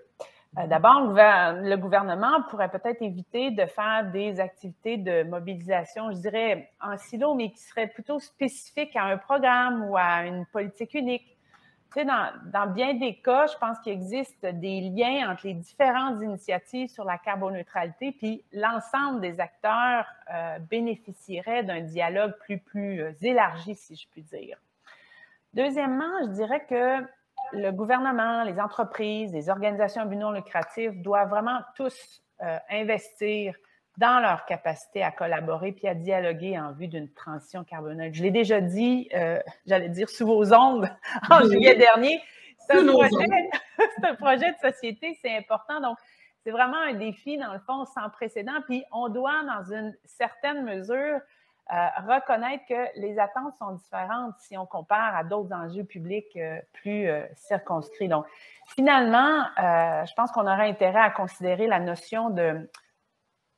Euh, 0.57 0.67
d'abord, 0.67 1.01
le 1.01 1.75
gouvernement 1.75 2.43
pourrait 2.49 2.69
peut-être 2.69 3.01
éviter 3.01 3.51
de 3.51 3.65
faire 3.65 4.09
des 4.11 4.39
activités 4.39 4.97
de 4.97 5.23
mobilisation, 5.23 6.11
je 6.11 6.17
dirais, 6.17 6.71
en 6.81 6.97
silo, 6.97 7.33
mais 7.33 7.51
qui 7.51 7.59
seraient 7.59 7.87
plutôt 7.87 8.19
spécifiques 8.19 8.95
à 8.95 9.03
un 9.03 9.17
programme 9.17 9.83
ou 9.89 9.97
à 9.97 10.25
une 10.25 10.45
politique 10.45 10.93
unique 10.93 11.32
dans, 12.01 12.73
bien 12.73 12.95
des 12.95 13.15
cas, 13.15 13.45
je 13.47 13.57
pense 13.57 13.79
qu'il 13.79 13.93
existe 13.93 14.45
des 14.45 14.81
liens 14.81 15.31
entre 15.31 15.47
les 15.47 15.53
différentes 15.53 16.21
initiatives 16.21 16.89
sur 16.89 17.05
la 17.05 17.17
carboneutralité, 17.17 18.11
puis 18.11 18.43
l'ensemble 18.51 19.21
des 19.21 19.39
acteurs 19.39 20.05
euh, 20.33 20.57
bénéficierait 20.59 21.63
d'un 21.63 21.81
dialogue 21.81 22.33
plus, 22.39 22.57
plus 22.57 23.01
euh, 23.01 23.11
élargi, 23.21 23.75
si 23.75 23.95
je 23.95 24.07
puis 24.09 24.23
dire. 24.23 24.57
Deuxièmement, 25.53 26.23
je 26.23 26.29
dirais 26.29 26.65
que 26.65 27.05
le 27.51 27.71
gouvernement, 27.71 28.43
les 28.43 28.59
entreprises, 28.59 29.31
les 29.31 29.49
organisations 29.49 30.01
à 30.01 30.05
but 30.05 30.15
non 30.15 30.31
lucratif 30.31 30.91
doivent 31.01 31.29
vraiment 31.29 31.59
tous 31.75 32.23
euh, 32.41 32.57
investir 32.71 33.55
dans 33.97 34.19
leur 34.19 34.45
capacité 34.45 35.03
à 35.03 35.11
collaborer 35.11 35.71
puis 35.71 35.87
à 35.87 35.93
dialoguer 35.93 36.57
en 36.59 36.71
vue 36.71 36.87
d'une 36.87 37.09
transition 37.09 37.63
carboneutre. 37.63 38.15
Je 38.15 38.23
l'ai 38.23 38.31
déjà 38.31 38.59
dit, 38.59 39.07
euh, 39.13 39.39
j'allais 39.67 39.89
dire 39.89 40.09
sous 40.09 40.25
vos 40.25 40.53
ondes 40.53 40.89
en 41.29 41.43
juillet 41.43 41.75
dernier. 41.75 42.21
C'est 42.59 42.77
un, 42.77 42.87
un, 44.03 44.15
projet 44.15 44.51
de 44.51 44.71
société, 44.71 45.17
c'est 45.21 45.37
important. 45.37 45.79
Donc, 45.81 45.97
c'est 46.43 46.51
vraiment 46.51 46.77
un 46.77 46.93
défi, 46.93 47.37
dans 47.37 47.53
le 47.53 47.59
fond, 47.59 47.85
sans 47.85 48.09
précédent. 48.09 48.53
Puis, 48.67 48.83
on 48.91 49.09
doit, 49.09 49.43
dans 49.43 49.71
une 49.71 49.93
certaine 50.05 50.63
mesure, 50.63 51.19
euh, 51.71 51.87
reconnaître 52.07 52.65
que 52.67 52.99
les 52.99 53.19
attentes 53.19 53.53
sont 53.59 53.73
différentes 53.73 54.33
si 54.39 54.57
on 54.57 54.65
compare 54.65 55.15
à 55.15 55.23
d'autres 55.23 55.53
enjeux 55.53 55.83
publics 55.83 56.35
euh, 56.35 56.59
plus 56.73 57.07
circonscrits. 57.35 58.07
Donc, 58.07 58.25
finalement, 58.67 59.43
je 59.57 60.13
pense 60.15 60.31
qu'on 60.31 60.47
aurait 60.47 60.69
intérêt 60.69 60.99
à 60.99 61.11
considérer 61.11 61.67
la 61.67 61.79
notion 61.79 62.29
de 62.29 62.67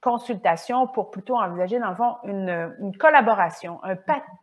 consultation 0.05 0.85
pour 0.85 1.09
plutôt 1.09 1.35
envisager, 1.35 1.79
dans 1.79 1.89
le 1.89 1.95
fond, 1.95 2.17
une, 2.25 2.75
une 2.79 2.95
collaboration, 2.95 3.79
un 3.83 3.95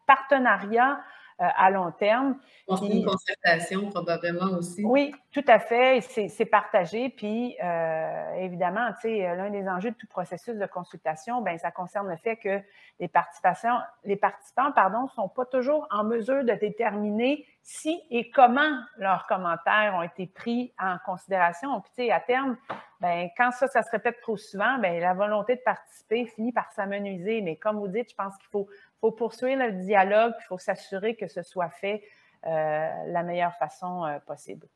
partenariat 0.09 0.99
euh, 1.40 1.47
à 1.57 1.71
long 1.71 1.92
terme. 1.92 2.37
une 2.69 3.04
concertation 3.04 3.88
probablement 3.90 4.59
aussi. 4.59 4.85
Oui, 4.85 5.14
tout 5.31 5.45
à 5.47 5.61
fait. 5.61 6.00
C'est 6.00 6.47
partagé. 6.47 7.11
Puis, 7.11 7.57
euh, 7.62 8.35
évidemment, 8.35 8.88
tu 9.00 9.09
sais, 9.09 9.37
l'un 9.37 9.50
des 9.50 9.69
enjeux 9.69 9.92
de 9.92 9.97
tout 9.97 10.09
processus 10.09 10.57
de 10.57 10.66
consultation, 10.66 11.40
ben, 11.42 11.57
ça 11.59 11.71
concerne 11.71 12.09
le 12.09 12.16
fait 12.16 12.37
que 12.37 12.61
les, 12.99 13.09
participations, 13.09 13.78
les 14.04 14.16
participants 14.16 14.69
ne 14.69 15.09
sont 15.14 15.28
pas 15.28 15.47
toujours 15.47 15.87
en 15.92 16.02
mesure 16.02 16.42
de 16.42 16.54
déterminer 16.54 17.47
si 17.62 18.00
et 18.11 18.31
comment 18.31 18.81
leurs 18.99 19.26
commentaires 19.26 19.95
ont 19.97 20.02
été 20.02 20.26
pris 20.26 20.73
en 20.81 20.97
considération. 21.07 21.81
Puis, 21.81 22.07
tu 22.07 22.11
à 22.11 22.21
terme, 22.21 22.57
ben, 23.00 23.28
quand 23.37 23.52
ça, 23.52 23.69
ça 23.69 23.83
se 23.83 23.90
répète 23.90 24.21
trop 24.21 24.37
souvent, 24.37 24.78
ben, 24.78 25.00
la 25.00 25.14
volonté 25.14 25.57
de 25.57 25.61
participer 25.64 26.26
finit 26.26 26.52
par 26.52 26.71
s'amenuiser. 26.73 27.40
Mais 27.40 27.57
comme 27.57 27.78
vous 27.78 27.88
dites, 27.88 28.11
je 28.11 28.14
pense 28.16 28.37
qu'il 28.38 28.49
faut 28.50 28.69
faut 29.02 29.11
poursuivre 29.11 29.61
le 29.61 29.73
dialogue, 29.85 30.33
il 30.38 30.45
faut 30.45 30.59
s'assurer 30.59 31.16
que 31.16 31.26
ce 31.26 31.42
soit 31.42 31.69
fait 31.69 32.02
euh, 32.47 32.88
la 33.07 33.23
meilleure 33.25 33.54
façon 33.57 34.04
euh, 34.04 34.19
possible. 34.21 34.69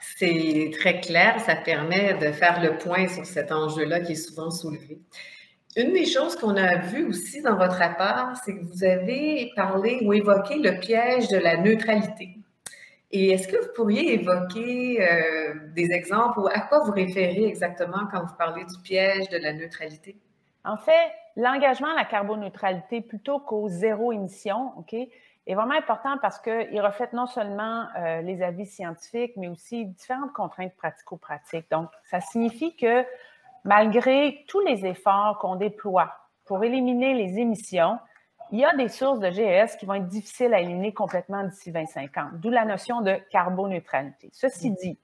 C'est 0.00 0.70
très 0.78 1.00
clair, 1.00 1.40
ça 1.40 1.56
permet 1.56 2.14
de 2.14 2.30
faire 2.30 2.62
le 2.62 2.76
point 2.76 3.08
sur 3.08 3.24
cet 3.24 3.50
enjeu-là 3.50 4.00
qui 4.00 4.12
est 4.12 4.14
souvent 4.14 4.50
soulevé. 4.50 5.00
Une 5.76 5.92
des 5.92 6.06
choses 6.06 6.36
qu'on 6.36 6.56
a 6.56 6.76
vues 6.78 7.06
aussi 7.06 7.42
dans 7.42 7.56
votre 7.56 7.76
rapport, 7.76 8.34
c'est 8.42 8.54
que 8.54 8.64
vous 8.64 8.82
avez 8.82 9.52
parlé 9.54 10.00
ou 10.02 10.14
évoqué 10.14 10.56
le 10.56 10.80
piège 10.80 11.28
de 11.28 11.36
la 11.36 11.58
neutralité. 11.58 12.30
Et 13.10 13.28
est-ce 13.30 13.46
que 13.46 13.62
vous 13.62 13.72
pourriez 13.76 14.14
évoquer 14.14 15.06
euh, 15.06 15.54
des 15.74 15.92
exemples 15.92 16.40
ou 16.40 16.46
à 16.46 16.60
quoi 16.60 16.82
vous 16.84 16.92
référez 16.92 17.44
exactement 17.44 18.06
quand 18.10 18.24
vous 18.24 18.34
parlez 18.38 18.64
du 18.64 18.78
piège 18.82 19.28
de 19.28 19.36
la 19.36 19.52
neutralité? 19.52 20.16
En 20.64 20.78
fait, 20.78 21.12
l'engagement 21.36 21.92
à 21.92 21.94
la 21.94 22.04
carboneutralité 22.06 23.02
plutôt 23.02 23.38
qu'au 23.38 23.68
zéro 23.68 24.12
émission, 24.12 24.72
OK, 24.78 24.94
est 24.94 25.54
vraiment 25.54 25.76
important 25.76 26.16
parce 26.22 26.40
qu'il 26.40 26.80
reflète 26.80 27.12
non 27.12 27.26
seulement 27.26 27.86
euh, 27.98 28.22
les 28.22 28.42
avis 28.42 28.66
scientifiques, 28.66 29.34
mais 29.36 29.48
aussi 29.48 29.84
différentes 29.84 30.32
contraintes 30.32 30.74
pratico-pratiques. 30.74 31.70
Donc, 31.70 31.90
ça 32.04 32.20
signifie 32.20 32.74
que 32.76 33.04
malgré 33.66 34.44
tous 34.48 34.60
les 34.60 34.86
efforts 34.86 35.38
qu'on 35.38 35.56
déploie 35.56 36.14
pour 36.46 36.64
éliminer 36.64 37.14
les 37.14 37.38
émissions, 37.38 37.98
il 38.52 38.60
y 38.60 38.64
a 38.64 38.74
des 38.76 38.88
sources 38.88 39.18
de 39.18 39.28
GES 39.28 39.76
qui 39.76 39.86
vont 39.86 39.94
être 39.94 40.06
difficiles 40.06 40.54
à 40.54 40.60
éliminer 40.60 40.94
complètement 40.94 41.42
d'ici 41.42 41.72
2050, 41.72 42.34
d'où 42.34 42.50
la 42.50 42.64
notion 42.64 43.00
de 43.00 43.16
carboneutralité. 43.30 44.30
Ceci 44.32 44.70
dit, 44.70 44.98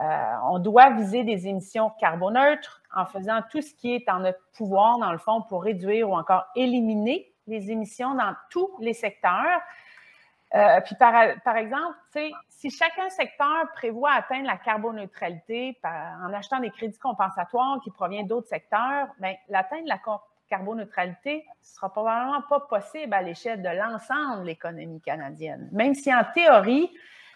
euh, 0.00 0.32
on 0.50 0.58
doit 0.58 0.90
viser 0.90 1.24
des 1.24 1.48
émissions 1.48 1.90
carboneutres 1.98 2.82
en 2.94 3.06
faisant 3.06 3.40
tout 3.50 3.62
ce 3.62 3.74
qui 3.74 3.94
est 3.94 4.08
en 4.10 4.20
notre 4.20 4.40
pouvoir, 4.56 4.98
dans 4.98 5.12
le 5.12 5.18
fond, 5.18 5.40
pour 5.42 5.62
réduire 5.62 6.10
ou 6.10 6.14
encore 6.14 6.44
éliminer 6.54 7.32
les 7.46 7.70
émissions 7.70 8.14
dans 8.14 8.34
tous 8.50 8.70
les 8.80 8.92
secteurs. 8.92 9.60
Euh, 10.54 10.80
puis 10.82 10.94
par, 10.94 11.56
exemple, 11.56 11.96
si 12.48 12.70
chacun 12.70 13.10
secteur 13.10 13.66
prévoit 13.74 14.12
atteindre 14.12 14.46
la 14.46 14.56
carboneutralité 14.56 15.76
en 15.82 16.32
achetant 16.32 16.60
des 16.60 16.70
crédits 16.70 16.98
compensatoires 16.98 17.80
qui 17.82 17.90
proviennent 17.90 18.28
d'autres 18.28 18.46
secteurs, 18.46 19.08
bien, 19.18 19.34
l'atteindre 19.48 19.86
la 19.86 19.98
carboneutralité 20.48 21.38
ne 21.38 21.66
sera 21.66 21.90
probablement 21.90 22.42
pas 22.48 22.60
possible 22.60 23.12
à 23.14 23.22
l'échelle 23.22 23.62
de 23.62 23.68
l'ensemble 23.68 24.42
de 24.42 24.46
l'économie 24.46 25.00
canadienne. 25.00 25.68
Même 25.72 25.94
si 25.94 26.14
en 26.14 26.22
théorie, 26.32 26.88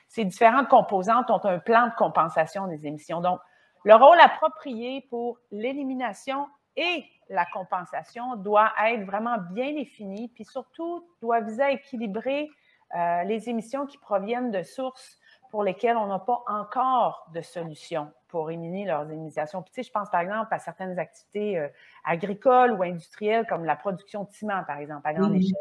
ces 0.07 0.25
différentes 0.25 0.69
composantes 0.69 1.29
ont 1.31 1.45
un 1.45 1.59
plan 1.59 1.89
de 1.89 1.95
compensation 1.95 2.69
des 2.69 2.87
émissions. 2.87 3.21
Donc, 3.21 3.41
le 3.85 3.95
rôle 3.95 4.19
approprié 4.21 5.07
pour 5.11 5.39
l'élimination 5.51 6.47
et 6.77 7.05
la 7.29 7.45
compensation 7.47 8.37
doit 8.37 8.73
être 8.87 9.05
vraiment 9.05 9.37
bien 9.51 9.73
défini, 9.75 10.29
puis 10.29 10.45
surtout 10.45 11.05
doit 11.21 11.41
viser 11.41 11.63
à 11.63 11.71
équilibrer 11.73 12.49
euh, 12.97 13.23
les 13.25 13.49
émissions 13.49 13.87
qui 13.87 13.99
proviennent 13.99 14.51
de 14.51 14.63
sources 14.63 15.19
pour 15.51 15.63
lesquelles 15.63 15.97
on 15.97 16.07
n'a 16.07 16.19
pas 16.19 16.43
encore 16.47 17.27
de 17.35 17.41
solution 17.41 18.11
pour 18.29 18.51
éliminer 18.51 18.85
leurs 18.85 19.11
émissions. 19.11 19.63
Puis, 19.63 19.73
tu 19.73 19.83
sais, 19.83 19.83
je 19.83 19.93
pense 19.93 20.11
par 20.11 20.21
exemple 20.21 20.49
à 20.51 20.59
certaines 20.59 20.99
activités 20.99 21.59
euh, 21.59 21.69
agricoles 22.05 22.73
ou 22.73 22.83
industrielles 22.83 23.47
comme 23.47 23.65
la 23.65 23.77
production 23.77 24.25
de 24.25 24.31
ciment, 24.31 24.63
par 24.65 24.79
exemple, 24.79 25.07
à 25.07 25.15
grande 25.15 25.35
échelle. 25.35 25.57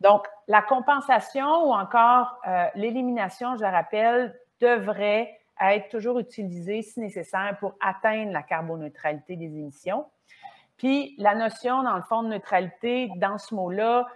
Donc, 0.00 0.26
la 0.46 0.62
compensation 0.62 1.68
ou 1.68 1.72
encore 1.72 2.38
euh, 2.46 2.66
l'élimination, 2.74 3.56
je 3.56 3.62
le 3.62 3.70
rappelle, 3.70 4.38
devrait 4.60 5.38
être 5.60 5.88
toujours 5.88 6.18
utilisée 6.18 6.82
si 6.82 7.00
nécessaire 7.00 7.56
pour 7.58 7.74
atteindre 7.80 8.32
la 8.32 8.42
carboneutralité 8.42 9.36
des 9.36 9.46
émissions. 9.46 10.06
Puis 10.76 11.16
la 11.18 11.34
notion, 11.34 11.82
dans 11.82 11.96
le 11.96 12.02
fond, 12.02 12.22
de 12.22 12.28
neutralité, 12.28 13.10
dans 13.16 13.38
ce 13.38 13.54
mot-là, 13.54 14.06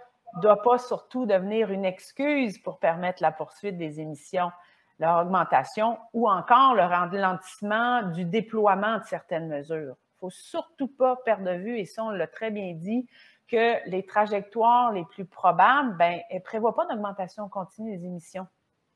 doit 0.41 0.61
pas 0.61 0.77
surtout 0.77 1.25
devenir 1.25 1.71
une 1.71 1.85
excuse 1.85 2.57
pour 2.57 2.79
permettre 2.79 3.21
la 3.21 3.31
poursuite 3.31 3.77
des 3.77 3.99
émissions, 3.99 4.51
leur 4.99 5.19
augmentation 5.19 5.97
ou 6.13 6.29
encore 6.29 6.75
le 6.75 6.83
ralentissement 6.83 8.03
du 8.03 8.25
déploiement 8.25 8.99
de 8.99 9.03
certaines 9.03 9.47
mesures. 9.47 9.95
Il 9.95 10.25
ne 10.25 10.29
faut 10.29 10.29
surtout 10.29 10.87
pas 10.87 11.17
perdre 11.25 11.45
de 11.45 11.57
vue, 11.57 11.77
et 11.77 11.85
ça, 11.85 12.03
on 12.03 12.09
l'a 12.09 12.27
très 12.27 12.51
bien 12.51 12.73
dit, 12.73 13.07
que 13.47 13.87
les 13.89 14.05
trajectoires 14.05 14.91
les 14.91 15.05
plus 15.05 15.25
probables, 15.25 15.95
ben, 15.97 16.19
elles 16.29 16.37
ne 16.37 16.43
prévoient 16.43 16.75
pas 16.75 16.85
d'augmentation 16.85 17.47
continue 17.49 17.97
des 17.97 18.05
émissions 18.05 18.47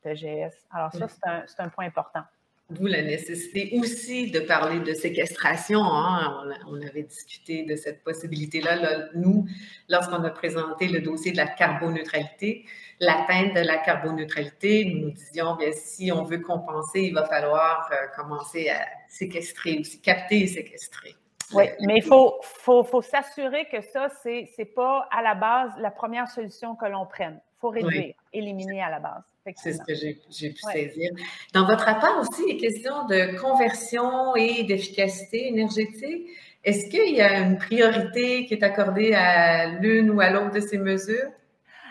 de 0.06 0.13
GS. 0.13 0.56
Alors 0.72 0.91
ça, 0.94 1.08
c'est 1.46 1.60
un, 1.60 1.70
point 1.70 1.86
important. 1.86 2.24
D'où 2.69 2.86
la 2.86 3.01
nécessité 3.01 3.71
aussi 3.79 4.29
de 4.29 4.41
parler 4.41 4.81
de 4.81 4.93
séquestration. 4.93 5.79
Hein. 5.81 6.43
On, 6.67 6.81
avait 6.81 7.03
discuté 7.03 7.63
de 7.63 7.77
cette 7.77 8.03
possibilité-là, 8.03 9.07
nous, 9.15 9.45
lorsqu'on 9.88 10.21
a 10.25 10.29
présenté 10.29 10.89
le 10.89 11.00
dossier 11.00 11.31
de 11.31 11.38
la 11.38 11.47
carboneutralité, 11.47 12.65
l'atteinte 13.00 13.55
de 13.55 13.62
la 13.62 13.77
carboneutralité, 13.77 14.83
nous 14.83 15.05
nous 15.07 15.12
disions, 15.12 15.55
bien, 15.55 15.71
si 15.71 16.12
on 16.12 16.24
veut 16.24 16.39
compenser, 16.39 17.03
il 17.03 17.13
va 17.13 17.24
falloir 17.24 17.89
euh, 17.93 18.07
commencer 18.21 18.67
à 18.67 18.86
séquestrer 19.07 19.77
aussi, 19.79 20.01
capter 20.01 20.41
et 20.41 20.47
séquestrer. 20.47 21.15
Oui, 21.53 21.63
mais 21.79 22.00
il 22.00 22.03
faut, 22.03 22.38
faut, 22.41 22.83
faut 22.83 23.01
s'assurer 23.01 23.65
que 23.71 23.79
ça, 23.79 24.09
ce 24.09 24.27
n'est 24.27 24.65
pas 24.65 25.07
à 25.09 25.21
la 25.21 25.36
base 25.36 25.71
la 25.77 25.91
première 25.91 26.27
solution 26.27 26.75
que 26.75 26.86
l'on 26.86 27.05
prenne. 27.05 27.39
Il 27.39 27.59
faut 27.62 27.69
réduire, 27.69 28.13
éliminer 28.33 28.81
à 28.81 28.89
la 28.89 29.00
base. 29.00 29.24
C'est 29.55 29.73
ce 29.73 29.81
que 29.83 29.93
j'ai 29.93 30.49
pu 30.49 30.61
saisir. 30.61 31.11
Dans 31.53 31.65
votre 31.65 31.85
rapport 31.85 32.19
aussi, 32.19 32.43
il 32.47 32.55
est 32.55 32.57
question 32.57 33.05
de 33.07 33.39
conversion 33.39 34.35
et 34.35 34.63
d'efficacité 34.63 35.47
énergétique. 35.47 36.27
Est-ce 36.63 36.89
qu'il 36.89 37.15
y 37.15 37.21
a 37.21 37.39
une 37.39 37.57
priorité 37.57 38.45
qui 38.45 38.53
est 38.53 38.63
accordée 38.63 39.13
à 39.13 39.67
l'une 39.79 40.11
ou 40.11 40.19
à 40.19 40.29
l'autre 40.29 40.51
de 40.51 40.59
ces 40.59 40.77
mesures? 40.77 41.29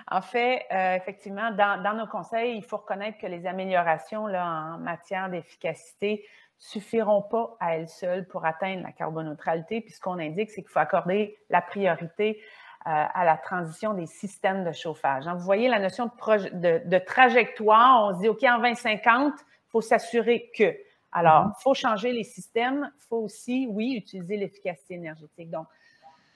En 0.08 0.20
fait, 0.20 0.66
euh, 0.70 0.94
effectivement, 0.94 1.50
dans, 1.50 1.82
dans, 1.82 1.94
nos 1.94 2.06
conseils, 2.06 2.56
il 2.56 2.62
faut 2.62 2.76
reconnaître 2.76 3.18
que 3.18 3.26
les 3.26 3.44
améliorations 3.46 4.26
là, 4.26 4.75
en 4.75 4.78
matière 4.78 5.28
d'efficacité 5.28 6.25
suffiront 6.58 7.22
pas 7.22 7.56
à 7.60 7.76
elles 7.76 7.88
seules 7.88 8.26
pour 8.26 8.44
atteindre 8.44 8.82
la 8.82 8.92
carboneutralité. 8.92 9.80
Puis 9.80 9.92
ce 9.92 10.00
qu'on 10.00 10.18
indique, 10.18 10.50
c'est 10.50 10.62
qu'il 10.62 10.70
faut 10.70 10.78
accorder 10.78 11.36
la 11.50 11.60
priorité 11.60 12.40
à 12.88 13.25
la 13.25 13.37
transition 13.37 13.95
des 13.95 14.07
systèmes 14.07 14.64
de 14.64 14.71
chauffage. 14.71 15.26
Hein, 15.26 15.35
vous 15.35 15.45
voyez 15.45 15.66
la 15.69 15.81
notion 15.81 16.07
de, 16.07 16.99
trajectoire. 16.99 18.05
On 18.05 18.14
se 18.14 18.21
dit, 18.21 18.28
OK, 18.28 18.45
en 18.45 18.59
2050, 18.59 19.33
il 19.37 19.71
faut 19.71 19.81
s'assurer 19.81 20.50
que. 20.57 20.76
Alors, 21.11 21.47
il 21.59 21.62
faut 21.62 21.75
changer 21.75 22.12
les 22.12 22.23
systèmes. 22.23 22.90
Il 22.97 23.07
faut 23.09 23.16
aussi, 23.16 23.66
oui, 23.69 23.95
utiliser 23.97 24.37
l'efficacité 24.37 24.95
énergétique. 24.95 25.50
Donc, 25.50 25.66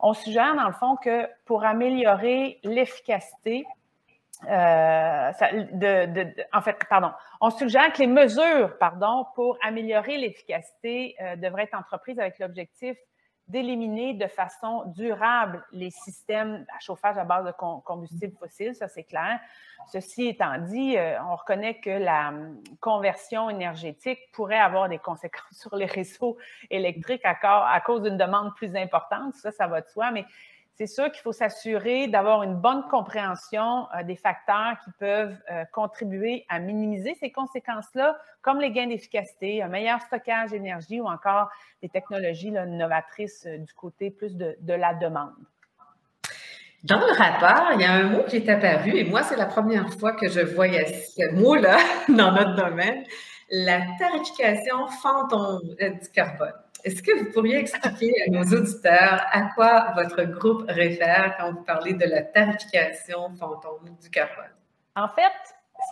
on 0.00 0.12
suggère, 0.12 0.56
dans 0.56 0.66
le 0.66 0.72
fond, 0.72 0.96
que 0.96 1.28
pour 1.44 1.64
améliorer 1.64 2.58
l'efficacité, 2.64 3.64
euh, 4.48 5.32
en 6.52 6.62
fait, 6.62 6.76
pardon, 6.88 7.12
on 7.40 7.50
suggère 7.50 7.92
que 7.92 7.98
les 7.98 8.06
mesures, 8.08 8.76
pardon, 8.78 9.26
pour 9.36 9.56
améliorer 9.62 10.16
l'efficacité 10.16 11.14
euh, 11.20 11.36
devraient 11.36 11.64
être 11.64 11.78
entreprises 11.78 12.18
avec 12.18 12.38
l'objectif 12.38 12.96
d'éliminer 13.50 14.14
de 14.14 14.26
façon 14.26 14.84
durable 14.86 15.64
les 15.72 15.90
systèmes 15.90 16.64
à 16.74 16.80
chauffage 16.80 17.18
à 17.18 17.24
base 17.24 17.44
de 17.46 17.52
combustibles 17.52 18.36
fossiles, 18.38 18.74
ça 18.74 18.88
c'est 18.88 19.04
clair. 19.04 19.40
Ceci 19.88 20.28
étant 20.28 20.58
dit, 20.58 20.96
euh, 20.96 21.20
on 21.24 21.34
reconnaît 21.34 21.80
que 21.80 21.90
la 21.90 22.28
hum, 22.28 22.62
conversion 22.80 23.50
énergétique 23.50 24.20
pourrait 24.32 24.58
avoir 24.58 24.88
des 24.88 24.98
conséquences 24.98 25.42
sur 25.52 25.74
les 25.74 25.86
réseaux 25.86 26.36
électriques 26.70 27.24
à, 27.24 27.36
à 27.72 27.80
cause 27.80 28.02
d'une 28.02 28.16
demande 28.16 28.54
plus 28.54 28.74
importante, 28.76 29.34
ça, 29.34 29.50
ça 29.50 29.66
va 29.66 29.80
de 29.80 29.88
soi, 29.88 30.10
mais 30.10 30.24
c'est 30.74 30.86
sûr 30.86 31.10
qu'il 31.10 31.20
faut 31.20 31.32
s'assurer 31.32 32.08
d'avoir 32.08 32.42
une 32.42 32.54
bonne 32.54 32.82
compréhension 32.90 33.86
euh, 33.94 34.02
des 34.02 34.16
facteurs 34.16 34.76
qui 34.82 34.90
peuvent 34.98 35.36
euh, 35.50 35.64
contribuer 35.72 36.46
à 36.48 36.58
minimiser 36.58 37.14
ces 37.20 37.30
conséquences-là, 37.30 38.16
comme 38.40 38.60
les 38.60 38.70
gains 38.70 38.86
d'efficacité, 38.86 39.62
un 39.62 39.68
meilleur 39.68 40.00
stockage 40.00 40.50
d'énergie 40.50 41.00
ou 41.00 41.06
encore 41.06 41.50
des 41.82 41.88
technologies 41.88 42.50
novatrices 42.50 43.46
euh, 43.46 43.58
du 43.58 43.72
côté 43.74 44.10
plus 44.10 44.36
de, 44.36 44.56
de, 44.60 44.72
la 44.72 44.94
demande. 44.94 45.34
Dans 46.84 46.98
le 46.98 47.12
rapport, 47.12 47.72
il 47.74 47.82
y 47.82 47.84
a 47.84 47.92
un 47.92 48.04
mot 48.04 48.22
qui 48.24 48.36
est 48.36 48.48
apparu, 48.48 48.96
et 48.96 49.04
moi, 49.04 49.22
c'est 49.22 49.36
la 49.36 49.46
première 49.46 49.92
fois 49.92 50.12
que 50.12 50.28
je 50.28 50.40
voyais 50.40 50.86
ce 50.86 51.34
mot-là 51.34 51.76
dans 52.08 52.32
notre 52.32 52.54
domaine, 52.54 53.04
la 53.50 53.80
tarification 53.98 54.86
fantôme 54.86 55.74
du 55.78 56.08
carbone. 56.14 56.54
Est-ce 56.84 57.02
que 57.02 57.18
vous 57.18 57.32
pourriez 57.32 57.58
expliquer 57.58 58.12
à 58.26 58.30
nos 58.30 58.44
auditeurs 58.44 59.22
à 59.32 59.42
quoi 59.54 59.92
votre 59.94 60.22
groupe 60.24 60.64
réfère 60.68 61.36
quand 61.38 61.52
vous 61.52 61.62
parlez 61.62 61.94
de 61.94 62.04
la 62.06 62.22
tarification 62.22 63.30
fantôme 63.30 63.96
du 64.00 64.10
carbone? 64.10 64.50
En 64.96 65.08
fait, 65.08 65.32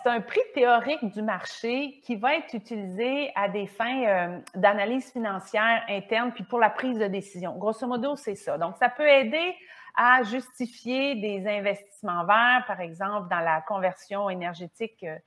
c'est 0.01 0.09
un 0.09 0.21
prix 0.21 0.41
théorique 0.53 1.03
du 1.13 1.21
marché 1.21 1.99
qui 2.03 2.15
va 2.15 2.35
être 2.35 2.53
utilisé 2.53 3.31
à 3.35 3.49
des 3.49 3.67
fins 3.67 4.03
euh, 4.03 4.39
d'analyse 4.55 5.11
financière 5.11 5.83
interne 5.89 6.31
puis 6.31 6.43
pour 6.43 6.59
la 6.59 6.69
prise 6.69 6.97
de 6.97 7.07
décision. 7.07 7.57
Grosso 7.57 7.87
modo, 7.87 8.15
c'est 8.15 8.35
ça. 8.35 8.57
Donc, 8.57 8.75
ça 8.77 8.89
peut 8.89 9.07
aider 9.07 9.55
à 9.95 10.23
justifier 10.23 11.15
des 11.15 11.47
investissements 11.47 12.25
verts, 12.25 12.63
par 12.67 12.79
exemple, 12.79 13.29
dans 13.29 13.39
la 13.39 13.61
conversion 13.61 14.29
énergétique 14.29 15.03
euh, 15.03 15.17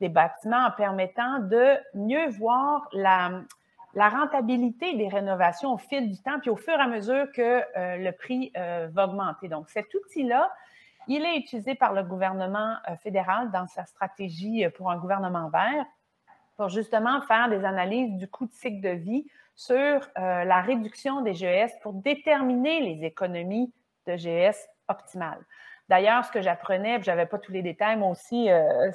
des 0.00 0.08
bâtiments 0.08 0.66
en 0.66 0.70
permettant 0.70 1.38
de 1.40 1.76
mieux 1.94 2.28
voir 2.30 2.88
la, 2.92 3.42
la 3.94 4.08
rentabilité 4.08 4.94
des 4.94 5.08
rénovations 5.08 5.72
au 5.72 5.78
fil 5.78 6.10
du 6.10 6.20
temps, 6.20 6.40
puis 6.40 6.50
au 6.50 6.56
fur 6.56 6.74
et 6.74 6.82
à 6.82 6.88
mesure 6.88 7.30
que 7.32 7.62
euh, 7.76 7.96
le 7.96 8.12
prix 8.12 8.52
euh, 8.56 8.88
va 8.92 9.06
augmenter. 9.06 9.48
Donc, 9.48 9.70
cet 9.70 9.92
outil-là, 9.94 10.50
il 11.06 11.24
est 11.24 11.36
utilisé 11.36 11.74
par 11.74 11.92
le 11.92 12.02
gouvernement 12.02 12.76
euh, 12.88 12.96
fédéral 12.96 13.50
dans 13.50 13.66
sa 13.66 13.84
stratégie 13.84 14.66
pour 14.76 14.90
un 14.90 14.98
gouvernement 14.98 15.48
vert 15.48 15.84
pour 16.56 16.68
justement 16.68 17.20
faire 17.22 17.48
des 17.48 17.64
analyses 17.64 18.16
du 18.16 18.28
coût 18.28 18.46
de 18.46 18.52
cycle 18.52 18.80
de 18.80 18.90
vie 18.90 19.26
sur 19.56 20.08
la 20.16 20.62
réduction 20.62 21.20
des 21.20 21.34
GES 21.34 21.72
pour 21.82 21.94
déterminer 21.94 22.80
les 22.80 23.04
économies 23.04 23.72
de 24.06 24.16
GES 24.16 24.68
optimales. 24.86 25.44
D'ailleurs, 25.88 26.24
ce 26.24 26.32
que 26.32 26.40
j'apprenais, 26.40 27.02
je 27.02 27.10
n'avais 27.10 27.26
pas 27.26 27.38
tous 27.38 27.52
les 27.52 27.62
détails, 27.62 27.96
moi 27.96 28.08
aussi, 28.08 28.50
euh, 28.50 28.90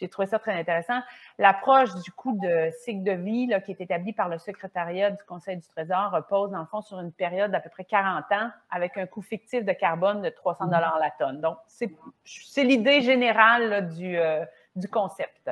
j'ai 0.00 0.08
trouvé 0.08 0.26
ça 0.26 0.38
très 0.38 0.58
intéressant. 0.58 1.00
L'approche 1.38 1.94
du 2.02 2.10
coût 2.10 2.36
de 2.42 2.70
cycle 2.82 3.04
de 3.04 3.12
vie 3.12 3.52
qui 3.64 3.70
est 3.70 3.80
établie 3.80 4.12
par 4.12 4.28
le 4.28 4.38
secrétariat 4.38 5.10
du 5.10 5.22
Conseil 5.24 5.56
du 5.56 5.66
Trésor 5.68 6.10
repose, 6.10 6.50
dans 6.50 6.60
le 6.60 6.66
fond, 6.66 6.80
sur 6.82 6.98
une 6.98 7.12
période 7.12 7.52
d'à 7.52 7.60
peu 7.60 7.70
près 7.70 7.84
40 7.84 8.24
ans 8.32 8.50
avec 8.70 8.96
un 8.96 9.06
coût 9.06 9.22
fictif 9.22 9.64
de 9.64 9.72
carbone 9.72 10.22
de 10.22 10.30
300 10.30 10.66
dollars 10.66 10.98
la 10.98 11.10
tonne. 11.12 11.40
Donc, 11.40 11.58
c'est 11.68 12.64
l'idée 12.64 13.02
générale 13.02 13.88
euh, 14.00 14.44
du 14.74 14.88
concept 14.88 15.50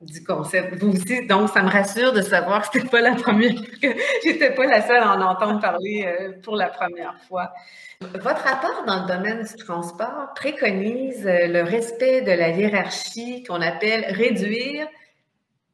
du 0.00 0.22
concept. 0.24 0.74
Vous 0.74 0.92
aussi, 0.92 1.26
donc 1.26 1.48
ça 1.50 1.62
me 1.62 1.70
rassure 1.70 2.12
de 2.12 2.20
savoir 2.20 2.62
que 2.62 2.78
c'était 2.78 2.88
pas 2.88 3.00
la 3.00 3.14
première 3.14 3.54
que 3.82 3.88
j'étais 4.22 4.54
pas 4.54 4.66
la 4.66 4.82
seule 4.86 5.02
à 5.02 5.14
en 5.14 5.20
entendre 5.20 5.60
parler 5.60 6.04
euh, 6.06 6.32
pour 6.42 6.56
la 6.56 6.68
première 6.68 7.16
fois. 7.28 7.52
Votre 8.00 8.42
rapport 8.42 8.84
dans 8.86 9.02
le 9.02 9.08
domaine 9.08 9.44
du 9.44 9.56
transport 9.56 10.32
préconise 10.34 11.26
euh, 11.26 11.46
le 11.46 11.62
respect 11.62 12.22
de 12.22 12.32
la 12.32 12.50
hiérarchie 12.50 13.44
qu'on 13.44 13.60
appelle 13.60 14.04
réduire, 14.08 14.86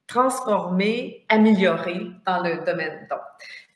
transformer, 0.06 1.24
améliorer 1.28 2.00
dans 2.26 2.42
le 2.42 2.64
domaine. 2.64 3.06
Donc, 3.10 3.20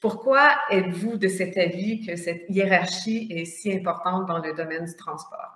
pourquoi 0.00 0.50
êtes-vous 0.70 1.16
de 1.16 1.28
cet 1.28 1.56
avis 1.56 2.06
que 2.06 2.16
cette 2.16 2.44
hiérarchie 2.48 3.28
est 3.30 3.46
si 3.46 3.72
importante 3.72 4.26
dans 4.26 4.38
le 4.38 4.52
domaine 4.52 4.84
du 4.84 4.96
transport? 4.96 5.53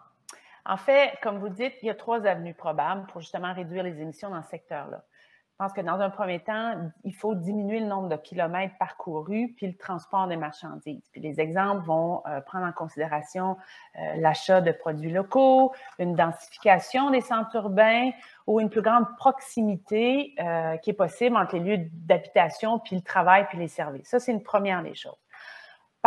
En 0.69 0.77
fait, 0.77 1.19
comme 1.23 1.39
vous 1.39 1.49
dites, 1.49 1.73
il 1.83 1.87
y 1.87 1.91
a 1.91 1.95
trois 1.95 2.27
avenues 2.27 2.53
probables 2.53 3.07
pour 3.07 3.23
justement 3.23 3.55
réduire 3.55 3.83
les 3.83 4.03
émissions 4.03 4.29
dans 4.29 4.43
ce 4.43 4.51
secteur-là. 4.51 5.03
Je 5.61 5.65
pense 5.65 5.73
que 5.73 5.81
dans 5.81 5.99
un 5.99 6.11
premier 6.11 6.39
temps, 6.39 6.77
il 7.03 7.15
faut 7.15 7.35
diminuer 7.35 7.81
le 7.81 7.87
nombre 7.87 8.09
de 8.09 8.17
kilomètres 8.17 8.77
parcourus 8.79 9.55
puis 9.57 9.67
le 9.67 9.77
transport 9.77 10.29
des 10.29 10.37
marchandises. 10.37 11.09
Puis 11.11 11.21
les 11.21 11.41
exemples 11.41 11.85
vont 11.85 12.23
euh, 12.29 12.41
prendre 12.43 12.67
en 12.67 12.71
considération 12.71 13.57
euh, 13.99 14.15
l'achat 14.19 14.61
de 14.61 14.71
produits 14.71 15.11
locaux, 15.11 15.73
une 15.99 16.15
densification 16.15 17.11
des 17.11 17.23
centres 17.23 17.57
urbains 17.57 18.11
ou 18.47 18.61
une 18.61 18.71
plus 18.71 18.83
grande 18.83 19.07
proximité 19.17 20.35
euh, 20.39 20.77
qui 20.77 20.91
est 20.91 20.93
possible 20.93 21.37
entre 21.37 21.57
les 21.57 21.77
lieux 21.77 21.89
d'habitation 21.93 22.79
puis 22.79 22.95
le 22.95 23.03
travail 23.03 23.47
puis 23.49 23.59
les 23.59 23.69
services. 23.69 24.07
Ça, 24.07 24.21
c'est 24.21 24.31
une 24.31 24.45
première 24.45 24.85
des 24.85 24.95
choses. 24.95 25.19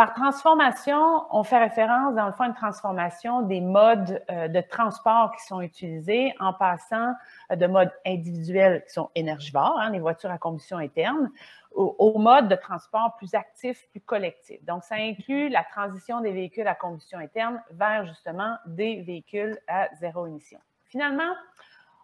Par 0.02 0.14
transformation, 0.14 1.26
on 1.30 1.44
fait 1.44 1.58
référence, 1.58 2.16
dans 2.16 2.26
le 2.26 2.32
fond, 2.32 2.42
à 2.42 2.48
une 2.48 2.54
transformation 2.54 3.42
des 3.42 3.60
modes 3.60 4.20
euh, 4.32 4.48
de 4.48 4.60
transport 4.60 5.30
qui 5.30 5.44
sont 5.44 5.60
utilisés 5.60 6.34
en 6.40 6.52
passant 6.52 7.12
euh, 7.52 7.54
de 7.54 7.68
modes 7.68 7.92
individuels 8.04 8.82
qui 8.84 8.94
sont 8.94 9.10
énergivores, 9.14 9.78
hein, 9.78 9.90
les 9.90 10.00
voitures 10.00 10.32
à 10.32 10.38
combustion 10.38 10.78
interne, 10.78 11.30
au, 11.70 12.18
mode 12.18 12.48
de 12.48 12.56
transport 12.56 13.14
plus 13.16 13.32
actif, 13.36 13.86
plus 13.92 14.00
collectif. 14.00 14.58
Donc, 14.64 14.82
ça 14.82 14.96
inclut 14.96 15.48
la 15.50 15.62
transition 15.62 16.20
des 16.20 16.32
véhicules 16.32 16.66
à 16.66 16.74
combustion 16.74 17.20
interne 17.20 17.62
vers 17.70 18.04
justement 18.04 18.56
des 18.66 19.02
véhicules 19.02 19.56
à 19.68 19.88
zéro 20.00 20.26
émission. 20.26 20.58
Finalement, 20.86 21.32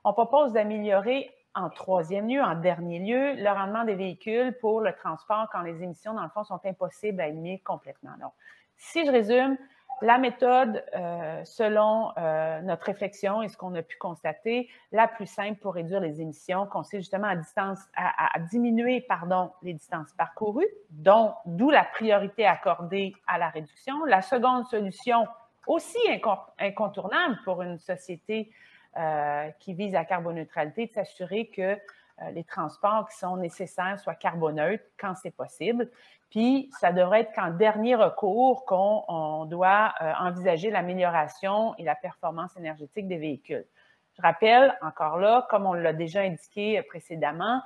on 0.05 0.13
propose 0.13 0.53
d'améliorer 0.53 1.33
en 1.59 1.71
troisième 1.71 2.29
lieu, 2.29 2.43
en 2.43 2.55
dernier 2.55 2.99
lieu, 2.99 3.35
le 3.35 3.49
rendement 3.51 3.85
des 3.85 3.95
véhicules 3.95 4.57
pour 4.61 4.81
le 4.81 4.93
transport 4.93 5.49
quand 5.53 5.63
les 5.63 5.83
émissions, 5.83 6.15
dans 6.15 6.23
le 6.23 6.29
fond, 6.29 6.45
sont 6.45 6.61
impossibles 6.65 7.21
à 7.21 7.29
éliminer 7.29 7.61
complètement. 7.61 8.13
Donc, 8.21 8.33
si 8.77 9.05
je 9.05 9.11
résume, 9.11 9.57
la 10.01 10.19
méthode, 10.19 10.85
euh, 10.95 11.45
selon 11.45 12.13
euh, 12.17 12.61
notre 12.61 12.87
réflexion 12.87 13.43
et 13.43 13.49
ce 13.49 13.57
qu'on 13.57 13.75
a 13.75 13.83
pu 13.83 13.97
constater, 13.99 14.69
la 14.93 15.09
plus 15.09 15.27
simple 15.27 15.59
pour 15.59 15.75
réduire 15.75 16.01
les 16.01 16.21
émissions 16.21 16.67
consiste 16.67 17.03
justement 17.03 17.27
à, 17.27 17.35
distance, 17.35 17.81
à, 17.97 18.39
diminuer 18.51 19.01
pardon, 19.01 19.51
les 19.63 19.73
distances 19.75 20.13
parcourues, 20.13 20.69
d'où 20.91 21.71
la 21.71 21.85
priorité 21.85 22.47
accordée 22.47 23.13
à 23.27 23.39
la 23.39 23.49
réduction. 23.49 24.05
La 24.05 24.23
seconde 24.23 24.67
solution, 24.67 25.27
aussi 25.67 25.99
incontournable 26.59 27.39
pour 27.45 27.63
une 27.63 27.79
société 27.79 28.53
euh, 28.99 29.51
qui 29.61 29.75
vise 29.75 29.95
à 29.95 30.05
carboneutralité, 30.05 30.87
de 30.87 30.91
s'assurer 30.91 31.47
que 31.47 31.63
euh, 31.63 32.31
les 32.33 32.43
transports 32.43 33.09
qui 33.09 33.17
sont 33.17 33.37
nécessaires 33.37 34.01
soient 34.01 34.17
carboneutres 34.17 34.83
quand 34.99 35.15
c'est 35.15 35.31
possible. 35.31 35.89
Puis, 36.31 36.69
ça 36.81 36.91
devrait 36.91 37.21
être 37.21 37.33
qu'en 37.33 37.51
dernier 37.51 37.95
recours 37.95 38.65
qu'on 38.65 39.45
doit 39.45 39.95
euh, 40.01 40.13
envisager 40.19 40.71
l'amélioration 40.71 41.77
et 41.79 41.85
la 41.85 41.95
performance 41.95 42.57
énergétique 42.57 43.07
des 43.07 43.19
véhicules. 43.19 43.65
Je 44.17 44.23
rappelle, 44.23 44.77
encore 44.83 45.19
là, 45.19 45.47
comme 45.49 45.67
on 45.67 45.75
l'a 45.75 45.93
déjà 45.93 46.23
indiqué 46.23 46.83
précédemment, 46.83 47.63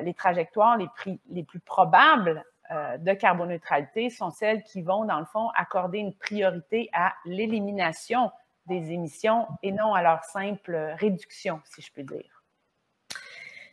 les 0.00 0.14
trajectoires 0.14 0.78
les, 0.78 0.88
les 1.28 1.42
plus 1.42 1.60
probables 1.60 2.42
de 2.70 3.12
carboneutralité 3.12 4.08
sont 4.08 4.30
celles 4.30 4.62
qui 4.62 4.80
vont, 4.80 5.04
dans 5.04 5.18
le 5.18 5.26
fond, 5.26 5.50
accorder 5.56 5.98
une 5.98 6.14
priorité 6.14 6.88
à 6.94 7.12
l'élimination 7.26 8.30
des 8.70 8.92
émissions 8.92 9.46
et 9.62 9.72
non 9.72 9.92
à 9.92 10.02
leur 10.02 10.24
simple 10.24 10.94
réduction, 10.98 11.60
si 11.64 11.82
je 11.82 11.92
puis 11.92 12.04
dire. 12.04 12.42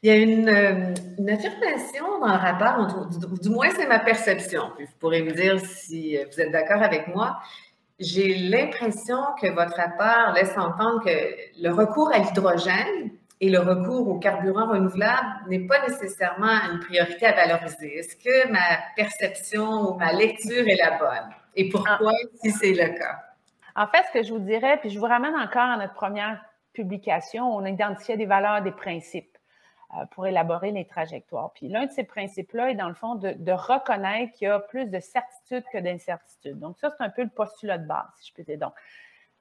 Il 0.04 0.10
y 0.10 0.12
a 0.12 0.18
une, 0.18 0.50
euh, 0.50 0.94
affirmation 1.34 2.20
dans 2.20 2.28
le 2.28 2.40
rapport, 2.40 3.08
du, 3.42 3.50
moins 3.50 3.70
c'est 3.72 3.88
ma 3.88 4.00
perception, 4.00 4.72
puis 4.76 4.86
vous 4.86 4.98
pourrez 5.00 5.24
me 5.24 5.32
dire 5.32 5.60
si 5.60 6.18
vous 6.18 6.42
êtes 6.42 6.52
d'accord 6.52 6.84
avec 6.84 7.08
moi. 7.08 7.40
J'ai 8.00 8.36
l'impression 8.36 9.18
que 9.42 9.48
votre 9.48 9.76
rapport 9.76 10.34
laisse 10.36 10.56
entendre 10.56 11.04
que 11.04 11.62
le 11.62 11.74
recours 11.74 12.12
à 12.14 12.20
l'hydrogène 12.20 13.12
et 13.42 13.50
le 13.50 13.60
recours 13.60 14.08
aux 14.08 14.20
carburants 14.20 14.70
renouvelables 14.70 15.50
n'est 15.50 15.66
pas 15.66 15.82
nécessairement 15.88 16.60
une 16.72 16.80
priorité 16.80 17.26
à 17.26 17.34
valoriser. 17.34 17.98
Est-ce 17.98 18.16
que 18.16 18.52
ma 18.52 18.80
perception 18.96 19.90
ou 19.90 19.98
ma 19.98 20.14
lecture 20.14 20.68
est 20.68 20.76
la 20.76 20.98
bonne? 21.00 21.30
Et 21.56 21.70
pourquoi, 21.70 22.12
ah. 22.14 22.28
si 22.44 22.52
c'est 22.52 22.74
le 22.74 22.98
cas? 22.98 23.27
En 23.78 23.86
fait, 23.86 24.04
ce 24.08 24.12
que 24.12 24.24
je 24.24 24.34
vous 24.34 24.40
dirais, 24.40 24.78
puis 24.80 24.90
je 24.90 24.98
vous 24.98 25.06
ramène 25.06 25.36
encore 25.36 25.70
à 25.70 25.78
notre 25.78 25.94
première 25.94 26.44
publication, 26.74 27.56
on 27.56 27.64
identifiait 27.64 28.18
des 28.18 28.26
valeurs, 28.26 28.64
des 28.64 28.72
principes 28.72 29.38
euh, 29.94 30.06
pour 30.08 30.26
élaborer 30.26 30.72
les 30.72 30.88
trajectoires. 30.88 31.52
Puis 31.54 31.70
l'un 31.70 31.86
de 31.86 31.92
ces 31.92 32.04
principes-là 32.04 32.72
est 32.72 32.76
dans 32.76 32.90
le 32.90 32.96
fond 32.96 33.14
de, 33.14 33.52
reconnaître 33.52 34.34
qu'il 34.34 34.48
y 34.48 34.52
a 34.52 34.60
plus 34.60 34.88
de 34.88 35.00
certitude 35.00 35.64
que 35.72 35.78
d'incertitude. 35.78 36.58
Donc 36.58 36.80
ça, 36.80 36.90
c'est 36.90 37.04
un 37.04 37.12
peu 37.12 37.22
le 37.22 37.30
postulat 37.30 37.78
de 37.78 37.86
base, 37.86 38.08
si 38.16 38.30
je 38.30 38.34
peux 38.34 38.42
dire. 38.42 38.58
Donc, 38.58 38.74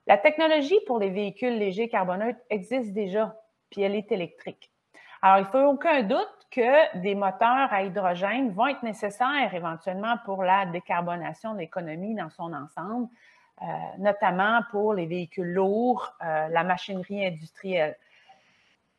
la 0.07 0.19
technologie 0.19 0.79
pour 0.87 0.99
les 0.99 1.09
véhicules 1.09 1.57
légers 1.59 1.89
carboneutres 1.89 2.39
existe 2.51 2.93
déjà, 2.93 3.35
puis 3.71 3.81
elle 3.81 3.95
est 3.95 4.13
électrique. 4.13 4.71
Alors, 5.23 5.39
il 5.39 5.45
ne 5.45 5.47
faut 5.47 5.73
aucun 5.73 6.03
doute 6.03 6.47
que 6.51 6.99
des 7.01 7.15
moteurs 7.15 7.73
à 7.73 7.85
hydrogène 7.85 8.51
vont 8.53 8.67
être 8.67 8.83
nécessaires 8.83 9.55
éventuellement 9.55 10.17
pour 10.27 10.43
la 10.43 10.67
décarbonation 10.67 11.55
de 11.55 11.61
l'économie 11.61 12.15
dans 12.15 12.31
son 12.31 12.53
ensemble. 12.53 13.09
Euh, 13.63 13.65
notamment 13.97 14.61
pour 14.71 14.93
les 14.93 15.07
véhicules 15.07 15.51
lourds, 15.51 16.13
euh, 16.23 16.49
la 16.49 16.63
machinerie 16.63 17.25
industrielle. 17.25 17.97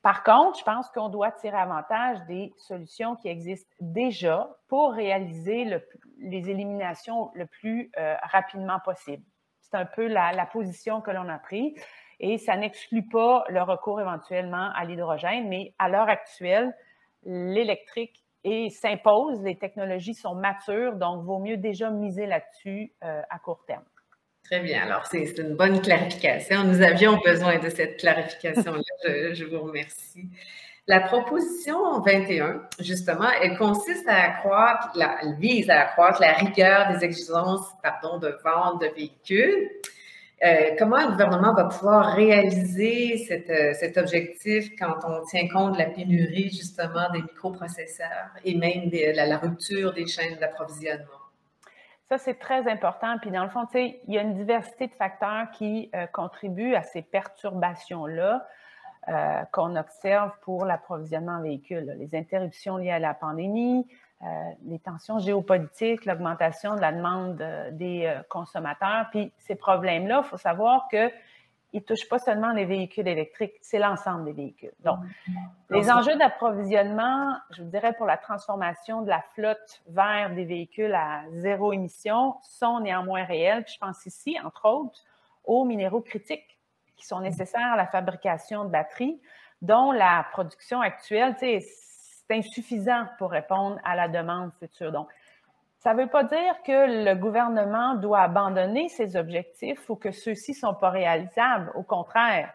Par 0.02 0.24
contre, 0.24 0.58
je 0.58 0.64
pense 0.64 0.90
qu'on 0.90 1.10
doit 1.10 1.32
tirer 1.32 1.58
avantage 1.58 2.18
des 2.26 2.52
solutions 2.58 3.16
qui 3.16 3.28
existent 3.28 3.72
déjà 3.80 4.50
pour 4.68 4.94
réaliser 4.94 5.80
les 6.18 6.50
éliminations 6.50 7.30
le 7.36 7.46
plus 7.46 7.92
euh, 8.00 8.16
rapidement 8.24 8.80
possible. 8.80 9.24
C'est 9.62 9.76
un 9.78 9.86
peu 9.86 10.08
la, 10.08 10.46
position 10.48 11.02
que 11.02 11.12
l'on 11.12 11.30
a 11.30 11.38
prise 11.38 11.76
et 12.20 12.40
ça 12.40 12.56
n'exclut 12.56 13.08
pas 13.08 13.44
le 13.50 13.62
recours 13.62 14.02
éventuellement 14.02 14.72
à 14.74 14.86
l'hydrogène, 14.86 15.50
mais 15.50 15.76
à 15.78 15.88
l'heure 15.88 16.10
actuelle, 16.10 16.76
l'électrique 17.24 18.24
s'impose, 18.72 19.44
les 19.44 19.58
technologies 19.58 20.16
sont 20.16 20.34
matures, 20.34 20.96
donc 20.96 21.26
vaut 21.26 21.40
mieux 21.40 21.58
déjà 21.58 21.92
miser 21.92 22.26
là-dessus 22.26 22.94
à 23.02 23.40
court 23.40 23.64
terme. 23.68 23.84
Très 24.50 24.62
bien. 24.62 24.84
Alors, 24.84 25.06
c'est 25.12 25.38
une 25.40 25.56
bonne 25.56 25.82
clarification. 25.82 26.64
Nous 26.64 26.82
avions 26.82 27.18
besoin 27.18 27.60
de 27.60 27.70
cette 27.70 28.00
clarification-là. 28.00 29.34
Je, 29.34 29.44
vous 29.44 29.60
remercie. 29.60 30.30
La 30.88 31.02
proposition 31.02 32.00
21, 32.00 32.62
justement, 32.80 33.28
elle 33.42 33.58
consiste 33.58 34.08
à 34.08 34.16
accroître, 34.16 34.98
elle 35.22 35.36
vise 35.38 35.70
à 35.70 35.82
accroître 35.82 36.22
la 36.22 36.32
rigueur 36.32 36.94
des 36.94 37.04
exigences 37.04 37.68
pardon, 37.84 38.20
de 38.20 38.38
vente 38.42 38.80
de 38.82 38.88
véhicules. 38.96 39.70
Euh, 40.46 40.76
comment 40.80 41.02
le 41.02 41.12
gouvernement 41.12 41.54
va 41.54 41.66
pouvoir 41.66 42.16
réaliser 42.16 43.28
euh, 43.50 43.74
cet 43.74 43.98
objectif 43.98 44.70
quand 44.80 44.96
on 45.06 45.26
tient 45.26 45.50
compte 45.50 45.74
de 45.74 45.80
la 45.80 45.90
pénurie, 45.90 46.52
justement, 46.52 47.12
des 47.12 47.22
microprocesseurs 47.22 48.32
et 48.46 48.56
même 48.56 48.90
de 48.90 49.14
la 49.14 49.38
rupture 49.40 49.94
des 49.94 50.08
chaînes 50.08 50.38
d'approvisionnement? 50.40 51.17
Ça, 52.10 52.18
c'est 52.18 52.36
très 52.36 52.70
important. 52.72 53.18
Puis 53.22 53.32
dans 53.32 53.44
le 53.44 53.50
fond, 53.50 53.66
tu 53.66 53.74
sais, 53.74 54.02
il 54.08 54.14
y 54.14 54.18
a 54.18 54.22
une 54.22 54.34
diversité 54.34 54.88
de 54.88 54.94
facteurs 54.94 55.52
qui 55.52 55.90
euh, 55.94 56.08
contribuent 56.08 56.76
à 56.76 56.82
ces 56.82 57.02
perturbations-là 57.02 58.48
euh, 59.10 59.44
qu'on 59.52 59.76
observe 59.76 60.32
pour 60.42 60.64
l'approvisionnement 60.64 61.34
en 61.34 61.42
véhicules. 61.42 61.96
Les 61.98 62.18
interruptions 62.18 62.78
liées 62.78 62.92
à 62.92 63.00
la 63.00 63.14
pandémie, 63.14 63.86
euh, 64.22 64.26
les 64.66 64.80
tensions 64.80 65.20
géopolitiques, 65.20 66.06
l'augmentation 66.06 66.76
de 66.76 66.82
la 66.82 66.94
demande 66.94 67.44
des 67.74 68.14
consommateurs. 68.30 69.08
Puis 69.12 69.34
ces 69.38 69.56
problèmes-là, 69.56 70.22
il 70.24 70.30
faut 70.30 70.38
savoir 70.38 70.88
que 70.90 71.12
il 71.74 71.82
ne 71.82 71.86
touche 71.86 72.08
pas 72.10 72.20
seulement 72.20 72.54
les 72.54 72.66
véhicules 72.66 73.08
électriques, 73.08 73.56
c'est 73.62 73.80
l'ensemble 73.80 74.26
des 74.26 74.34
véhicules. 74.34 74.74
Donc, 74.80 75.00
les 75.70 75.92
enjeux 75.92 76.16
d'approvisionnement, 76.16 77.36
je 77.52 77.62
vous 77.62 77.70
dirais, 77.70 77.94
pour 77.94 78.06
la 78.06 78.18
transformation 78.18 79.02
de 79.02 79.10
la 79.10 79.22
flotte 79.36 79.82
vers 79.88 80.34
des 80.34 80.46
véhicules 80.46 80.94
à 80.94 81.24
zéro 81.32 81.74
émission 81.74 82.36
sont 82.42 82.80
néanmoins 82.80 83.26
réels. 83.26 83.66
je 83.68 83.78
pense 83.80 84.06
ici, 84.06 84.38
entre 84.44 84.66
autres, 84.66 85.04
aux 85.44 85.66
minéraux 85.66 86.02
critiques 86.02 86.58
qui 86.96 87.06
sont 87.06 87.20
nécessaires 87.20 87.74
à 87.74 87.78
la 87.78 87.88
fabrication 87.88 88.66
de 88.66 88.70
batteries, 88.70 89.22
dont 89.62 89.92
la 89.92 90.26
production 90.32 90.82
actuelle, 90.82 91.36
c'est 91.40 91.62
insuffisant 92.30 93.06
pour 93.18 93.32
répondre 93.32 93.80
à 93.84 93.96
la 93.96 94.08
demande 94.08 94.52
future. 94.60 94.92
Donc, 94.92 95.10
ça 95.88 95.94
ne 95.94 96.02
veut 96.02 96.10
pas 96.10 96.26
dire 96.26 96.62
que 96.66 97.06
le 97.06 97.16
gouvernement 97.16 97.96
doit 97.96 98.20
abandonner 98.20 98.90
ses 98.90 99.16
objectifs 99.16 99.90
ou 99.90 99.96
que 99.96 100.12
ceux-ci 100.12 100.52
ne 100.52 100.58
sont 100.58 100.74
pas 100.74 100.90
réalisables. 100.90 101.72
Au 101.76 101.82
contraire, 101.82 102.52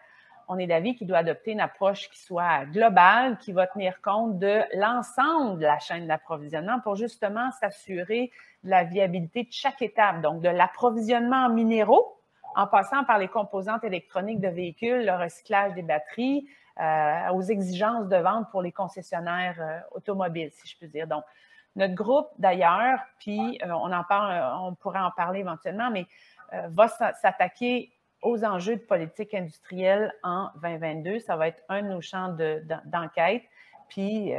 on 0.49 0.59
est 0.59 0.67
d'avis 0.67 0.95
qu'il 0.95 1.07
doit 1.07 1.17
adopter 1.17 1.53
une 1.53 1.61
approche 1.61 2.11
qui 2.11 2.21
soit 2.21 2.67
globale, 2.67 3.39
qui 3.39 3.53
va 3.53 3.67
tenir 3.67 4.03
compte 4.03 4.39
de 4.39 4.61
l'ensemble 4.75 5.61
de 5.61 5.65
la 5.65 5.79
chaîne 5.79 6.07
d'approvisionnement 6.07 6.81
pour 6.81 6.97
justement 6.97 7.51
s'assurer 7.53 8.31
de 8.65 8.69
la 8.69 8.85
viabilité 8.85 9.45
de 9.45 9.53
chaque 9.53 9.81
étape, 9.81 10.21
donc 10.21 10.43
de 10.43 10.51
l'approvisionnement 10.51 11.47
en 11.47 11.49
minéraux, 11.49 12.21
en 12.55 12.67
passant 12.67 13.03
par 13.05 13.17
les 13.17 13.29
composantes 13.29 13.83
électroniques 13.83 14.41
de 14.41 14.49
véhicules, 14.49 15.07
le 15.07 15.13
recyclage 15.13 15.73
des 15.73 15.81
batteries, 15.81 16.47
euh, 16.79 17.31
aux 17.33 17.41
exigences 17.41 18.09
de 18.09 18.17
vente 18.17 18.51
pour 18.51 18.61
les 18.61 18.73
concessionnaires 18.73 19.57
euh, 19.59 19.81
automobiles, 19.93 20.51
si 20.53 20.69
je 20.69 20.79
peux 20.79 20.87
dire. 20.87 21.07
Notre 21.77 21.95
groupe, 21.95 22.29
d'ailleurs, 22.39 22.99
puis 23.19 23.59
euh, 23.65 23.71
on 23.71 23.93
en 23.93 24.05
parle, 24.05 24.33
euh, 24.33 24.67
on 24.67 24.75
pourrait 24.75 25.01
en 25.01 25.11
parler 25.11 25.41
éventuellement, 25.41 25.91
mais 25.91 26.07
euh, 26.53 26.69
va 26.71 26.89
s'attaquer 26.89 27.93
aux 28.21 28.45
enjeux 28.45 28.77
de 28.77 28.83
politique 28.83 29.35
industrielle 29.35 30.13
en 30.23 30.51
2022. 30.63 31.19
Ça 31.21 31.37
va 31.37 31.49
être 31.49 31.63
un 31.69 31.83
de 31.83 31.89
nos 31.89 32.01
champs 32.01 32.37
d'enquête. 32.85 33.43
puis 33.89 34.33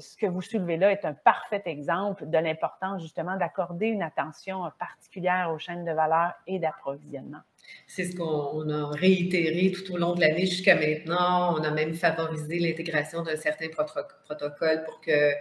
ce 0.00 0.16
que 0.16 0.26
vous 0.26 0.42
soulevez 0.42 0.76
là 0.76 0.90
est 0.90 1.04
un 1.04 1.12
parfait 1.12 1.62
exemple 1.66 2.28
de 2.28 2.38
l'importance 2.38 3.00
justement 3.00 3.36
d'accorder 3.36 3.86
une 3.86 4.02
attention 4.02 4.68
particulière 4.76 5.52
aux 5.52 5.58
chaînes 5.58 5.84
de 5.84 5.92
valeur 5.92 6.32
et 6.48 6.58
d'approvisionnement. 6.58 7.42
C'est 7.86 8.04
ce 8.04 8.16
qu'on 8.16 8.68
a 8.70 8.90
réitéré 8.90 9.72
tout 9.72 9.92
au 9.92 9.98
long 9.98 10.14
de 10.14 10.20
l'année 10.20 10.46
jusqu'à 10.46 10.74
maintenant. 10.74 11.54
On 11.58 11.62
a 11.62 11.70
même 11.70 11.94
favorisé 11.94 12.58
l'intégration 12.58 13.22
d'un 13.22 13.36
certain 13.36 13.68
protocole 13.68 14.84
pour 14.84 15.00
que 15.00 15.32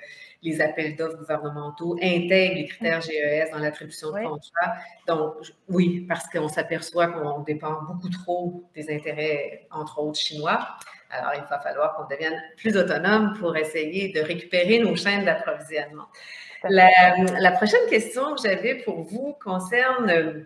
les 0.44 0.60
appels 0.60 0.96
d'offres 0.96 1.18
gouvernementaux 1.18 1.96
intègrent 2.02 2.56
les 2.56 2.66
critères 2.66 3.02
GES 3.02 3.52
dans 3.52 3.60
l'attribution 3.60 4.12
de 4.12 4.24
contrats. 4.24 4.74
Donc, 5.08 5.36
oui, 5.70 6.06
parce 6.08 6.28
qu'on 6.30 6.48
s'aperçoit 6.48 7.08
qu'on 7.08 7.42
dépend 7.42 7.84
beaucoup 7.84 8.10
trop 8.10 8.64
des 8.76 8.94
intérêts, 8.94 9.68
entre 9.72 10.00
autres, 10.00 10.20
chinois. 10.20 10.68
Alors, 11.12 11.32
il 11.36 11.44
va 11.50 11.60
falloir 11.60 11.96
qu'on 11.96 12.08
devienne 12.08 12.42
plus 12.58 12.76
autonome 12.76 13.38
pour 13.40 13.56
essayer 13.56 14.10
de 14.10 14.22
récupérer 14.22 14.80
nos 14.80 14.96
chaînes 14.96 15.26
d'approvisionnement. 15.26 16.08
La, 16.70 17.52
prochaine 17.52 17.88
question 17.90 18.36
que 18.36 18.42
j'avais 18.42 18.76
pour 18.76 19.02
vous 19.02 19.36
concerne 19.44 20.10
euh, 20.10 20.44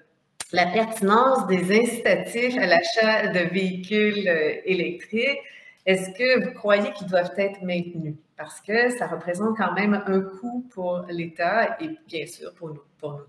la 0.52 0.68
pertinence 0.68 1.48
des 1.48 1.80
incitatifs 1.80 2.58
à 2.58 2.68
l'achat 2.68 3.28
de 3.28 3.50
véhicules 3.52 4.28
euh, 4.28 4.62
électriques. 4.66 5.40
Est-ce 5.86 6.12
que 6.12 6.46
vous 6.46 6.54
croyez 6.54 6.92
qu'ils 6.94 7.08
doivent 7.08 7.34
être 7.38 7.62
maintenus? 7.62 8.16
Parce 8.38 8.60
que 8.62 8.90
ça 8.90 9.08
représente 9.08 9.58
quand 9.58 9.74
même 9.74 9.94
un 9.94 10.22
coût 10.22 10.68
pour 10.74 11.06
l'État 11.10 11.78
et 11.80 11.90
bien 12.08 12.26
sûr 12.26 12.54
pour 12.56 12.70
nous, 12.70 12.82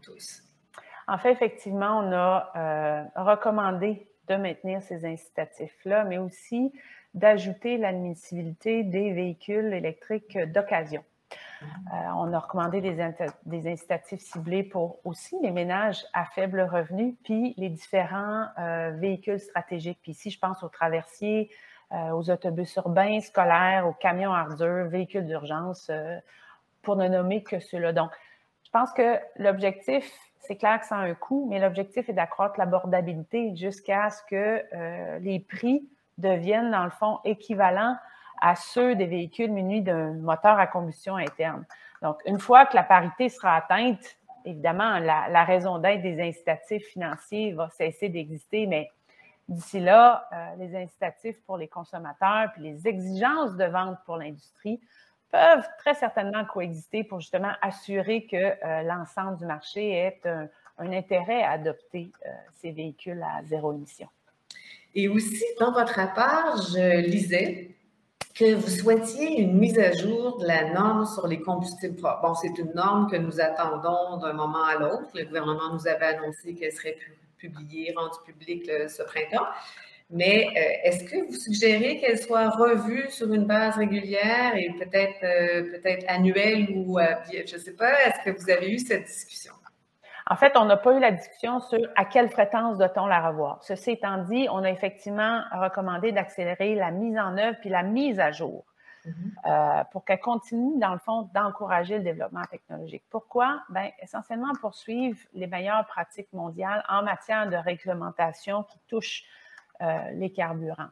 tous. 0.02 0.42
En 1.06 1.18
fait, 1.18 1.32
effectivement, 1.32 2.00
on 2.00 2.12
a 2.12 2.52
euh, 2.56 3.22
recommandé 3.22 4.08
de 4.28 4.36
maintenir 4.36 4.82
ces 4.82 5.04
incitatifs-là, 5.04 6.04
mais 6.04 6.18
aussi 6.18 6.72
d'ajouter 7.14 7.78
l'admissibilité 7.78 8.82
des 8.82 9.12
véhicules 9.12 9.72
électriques 9.72 10.36
d'occasion. 10.52 11.04
Euh, 11.62 11.96
on 12.16 12.32
a 12.32 12.38
recommandé 12.38 12.80
des, 12.80 13.68
incitatifs 13.68 14.20
ciblés 14.20 14.62
pour 14.62 14.98
aussi 15.04 15.36
les 15.42 15.50
ménages 15.50 16.04
à 16.12 16.24
faible 16.24 16.60
revenu, 16.60 17.16
puis 17.24 17.54
les 17.56 17.68
différents 17.68 18.46
euh, 18.58 18.92
véhicules 18.96 19.40
stratégiques. 19.40 19.98
Puis 20.02 20.12
ici, 20.12 20.30
je 20.30 20.38
pense 20.38 20.62
aux 20.62 20.68
traversiers, 20.68 21.50
euh, 21.92 22.10
aux 22.10 22.30
autobus 22.30 22.74
urbains, 22.76 23.20
scolaires, 23.20 23.86
aux 23.86 23.92
camions 23.92 24.32
ardeurs, 24.32 24.88
véhicules 24.88 25.26
d'urgence, 25.26 25.90
pour 26.82 26.96
ne 26.96 27.08
nommer 27.08 27.42
que 27.42 27.58
ceux-là. 27.58 27.92
Donc, 27.92 28.10
je 28.64 28.70
pense 28.70 28.92
que 28.92 29.18
l'objectif, 29.36 30.10
c'est 30.40 30.56
clair 30.56 30.80
que 30.80 30.86
ça 30.86 30.96
a 30.96 31.00
un 31.00 31.14
coût, 31.14 31.46
mais 31.48 31.58
l'objectif 31.58 32.08
est 32.08 32.12
d'accroître 32.12 32.58
l'abordabilité 32.58 33.54
jusqu'à 33.56 34.10
ce 34.10 34.22
que 34.28 35.18
les 35.18 35.40
prix 35.40 35.88
deviennent, 36.18 36.70
dans 36.70 36.84
le 36.84 36.90
fond, 36.90 37.18
équivalents 37.24 37.96
à 38.40 38.54
ceux 38.54 38.94
des 38.94 39.06
véhicules 39.06 39.52
munis 39.52 39.82
d'un 39.82 40.12
moteur 40.14 40.58
à 40.58 40.66
combustion 40.66 41.16
interne. 41.16 41.64
Donc, 42.02 42.18
une 42.26 42.38
fois 42.38 42.66
que 42.66 42.76
la 42.76 42.82
parité 42.82 43.28
sera 43.28 43.56
atteinte, 43.56 44.18
évidemment, 44.44 44.98
la, 44.98 45.44
raison 45.44 45.78
d'être 45.78 46.02
des 46.02 46.20
incitatifs 46.20 46.86
financiers 46.86 47.52
va 47.52 47.68
cesser 47.70 48.08
d'exister, 48.08 48.66
mais 48.66 48.90
d'ici 49.48 49.80
là, 49.80 50.28
euh, 50.32 50.56
les 50.58 50.76
incitatifs 50.76 51.40
pour 51.46 51.56
les 51.56 51.68
consommateurs 51.68 52.50
puis 52.52 52.62
les 52.62 52.86
exigences 52.86 53.56
de 53.56 53.64
vente 53.64 53.98
pour 54.04 54.16
l'industrie 54.16 54.80
peuvent 55.30 55.66
très 55.78 55.94
certainement 55.94 56.44
coexister 56.44 57.04
pour 57.04 57.20
justement 57.20 57.52
assurer 57.62 58.26
que 58.26 58.36
euh, 58.36 58.82
l'ensemble 58.82 59.38
du 59.38 59.46
marché 59.46 59.92
ait 59.92 60.20
un, 60.24 60.48
intérêt 60.92 61.42
à 61.42 61.52
adopter 61.52 62.10
euh, 62.24 62.30
ces 62.60 62.70
véhicules 62.70 63.22
à 63.22 63.42
zéro 63.44 63.72
émission. 63.72 64.08
Et 64.94 65.08
aussi, 65.08 65.44
dans 65.60 65.72
votre 65.72 65.94
rapport, 65.94 66.56
je 66.72 67.00
lisais 67.00 67.75
que 68.38 68.54
vous 68.54 68.68
souhaitiez 68.68 69.40
une 69.40 69.58
mise 69.58 69.78
à 69.78 69.92
jour 69.92 70.38
de 70.38 70.46
la 70.46 70.72
norme 70.72 71.06
sur 71.06 71.26
les 71.26 71.40
combustibles 71.40 71.96
propres. 71.96 72.20
Bon, 72.22 72.34
c'est 72.34 72.58
une 72.58 72.72
norme 72.74 73.10
que 73.10 73.16
nous 73.16 73.40
attendons 73.40 74.18
d'un 74.18 74.34
moment 74.34 74.64
à 74.64 74.74
l'autre. 74.74 75.08
Le 75.14 75.24
gouvernement 75.24 75.72
nous 75.72 75.88
avait 75.88 76.06
annoncé 76.06 76.54
qu'elle 76.54 76.72
serait 76.72 76.98
publiée, 77.38 77.94
rendue 77.96 78.18
publique 78.26 78.70
ce 78.88 79.02
printemps. 79.02 79.46
Mais 80.10 80.46
euh, 80.46 80.88
est-ce 80.88 81.04
que 81.04 81.26
vous 81.26 81.34
suggérez 81.34 81.98
qu'elle 81.98 82.18
soit 82.18 82.50
revue 82.50 83.06
sur 83.10 83.32
une 83.32 83.44
base 83.44 83.76
régulière 83.76 84.54
et 84.54 84.70
peut-être 84.78 85.24
euh, 85.24 85.62
peut-être 85.72 86.04
annuelle 86.06 86.68
ou, 86.76 86.98
euh, 86.98 87.06
je 87.32 87.56
ne 87.56 87.60
sais 87.60 87.72
pas, 87.72 87.92
est-ce 88.06 88.24
que 88.24 88.38
vous 88.38 88.50
avez 88.50 88.70
eu 88.70 88.78
cette 88.78 89.04
discussion? 89.04 89.52
En 90.28 90.36
fait, 90.36 90.56
on 90.56 90.64
n'a 90.64 90.76
pas 90.76 90.92
eu 90.94 91.00
la 91.00 91.12
discussion 91.12 91.60
sur 91.60 91.78
à 91.94 92.04
quelle 92.04 92.28
fréquence 92.30 92.78
doit-on 92.78 93.06
la 93.06 93.28
revoir. 93.28 93.62
Ceci 93.62 93.92
étant 93.92 94.18
dit, 94.24 94.48
on 94.50 94.64
a 94.64 94.70
effectivement 94.70 95.42
recommandé 95.52 96.10
d'accélérer 96.10 96.74
la 96.74 96.90
mise 96.90 97.16
en 97.16 97.38
œuvre 97.38 97.56
puis 97.60 97.70
la 97.70 97.84
mise 97.84 98.18
à 98.18 98.32
jour 98.32 98.64
mm-hmm. 99.04 99.12
euh, 99.46 99.84
pour 99.92 100.04
qu'elle 100.04 100.18
continue, 100.18 100.80
dans 100.80 100.92
le 100.92 100.98
fond, 100.98 101.30
d'encourager 101.32 101.98
le 101.98 102.04
développement 102.04 102.42
technologique. 102.50 103.04
Pourquoi? 103.08 103.62
Bien, 103.68 103.90
essentiellement 104.02 104.52
pour 104.60 104.74
suivre 104.74 105.18
les 105.32 105.46
meilleures 105.46 105.86
pratiques 105.86 106.32
mondiales 106.32 106.84
en 106.88 107.04
matière 107.04 107.48
de 107.48 107.56
réglementation 107.56 108.64
qui 108.64 108.80
touchent 108.88 109.22
euh, 109.80 110.10
les 110.14 110.32
carburants. 110.32 110.90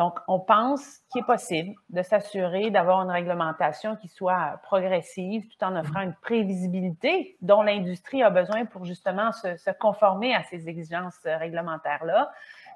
Donc, 0.00 0.18
on 0.28 0.40
pense 0.40 1.00
qu'il 1.10 1.20
est 1.20 1.26
possible 1.26 1.74
de 1.90 2.00
s'assurer 2.00 2.70
d'avoir 2.70 3.02
une 3.02 3.10
réglementation 3.10 3.96
qui 3.96 4.08
soit 4.08 4.58
progressive 4.62 5.46
tout 5.46 5.62
en 5.62 5.76
offrant 5.76 6.00
une 6.00 6.14
prévisibilité 6.22 7.36
dont 7.42 7.60
l'industrie 7.60 8.22
a 8.22 8.30
besoin 8.30 8.64
pour 8.64 8.86
justement 8.86 9.30
se, 9.32 9.70
conformer 9.78 10.34
à 10.34 10.42
ces 10.44 10.70
exigences 10.70 11.20
réglementaires-là. 11.22 12.32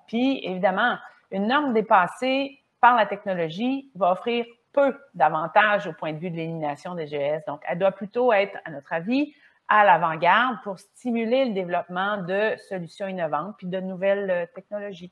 Puis, 0.07 0.45
évidemment, 0.45 0.99
une 1.31 1.47
norme 1.47 1.73
dépassée 1.73 2.63
par 2.83 2.95
la 2.95 3.07
technologie 3.07 3.91
va 3.95 4.13
offrir 4.13 4.45
peu 4.75 4.95
d'avantages 5.15 5.87
au 5.87 5.95
point 5.95 6.13
de 6.13 6.19
vue 6.19 6.31
de 6.31 6.37
l'élimination 6.37 6.95
des 6.95 7.07
GES. 7.07 7.47
Donc, 7.47 7.63
elle 7.67 7.79
doit 7.79 7.93
plutôt 7.93 8.35
être, 8.35 8.59
à 8.67 8.71
notre 8.71 8.93
avis, 8.93 9.33
à 9.69 9.87
l'avant-garde 9.87 10.59
pour 10.63 10.79
stimuler 10.79 11.47
le 11.47 11.55
développement 11.55 12.19
de 12.19 12.55
solutions 12.69 13.09
innovantes 13.09 13.55
puis 13.57 13.67
de 13.67 13.81
nouvelles 13.81 14.51
technologies. 14.55 15.11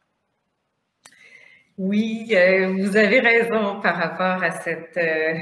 Oui, 1.85 2.29
euh, 2.31 2.77
vous 2.79 2.97
avez 2.97 3.19
raison 3.19 3.81
par 3.81 3.97
rapport 3.97 4.41
à 4.41 4.53
cette, 4.53 4.97
euh, 4.97 5.35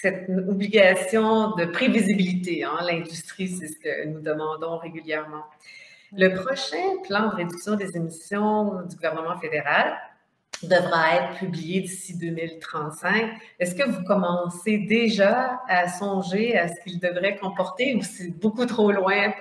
cette 0.00 0.30
obligation 0.48 1.56
de 1.56 1.64
prévisibilité. 1.64 2.62
Hein. 2.62 2.78
L'industrie, 2.86 3.48
c'est 3.48 3.66
ce 3.66 3.80
que 3.80 4.06
nous 4.06 4.20
demandons 4.20 4.78
régulièrement. 4.78 5.42
Le 6.12 6.28
prochain 6.40 7.02
plan 7.02 7.30
de 7.30 7.34
réduction 7.34 7.74
des 7.74 7.96
émissions 7.96 8.82
du 8.82 8.94
gouvernement 8.94 9.40
fédéral 9.40 9.96
devra 10.62 11.16
être 11.16 11.38
publié 11.40 11.80
d'ici 11.80 12.16
2035. 12.16 13.32
Est-ce 13.58 13.74
que 13.74 13.88
vous 13.90 14.04
commencez 14.04 14.78
déjà 14.78 15.60
à 15.66 15.88
songer 15.88 16.56
à 16.56 16.68
ce 16.68 16.74
qu'il 16.84 17.00
devrait 17.00 17.36
comporter 17.38 17.96
ou 17.96 18.02
c'est 18.02 18.30
beaucoup 18.38 18.66
trop 18.66 18.92
loin 18.92 19.32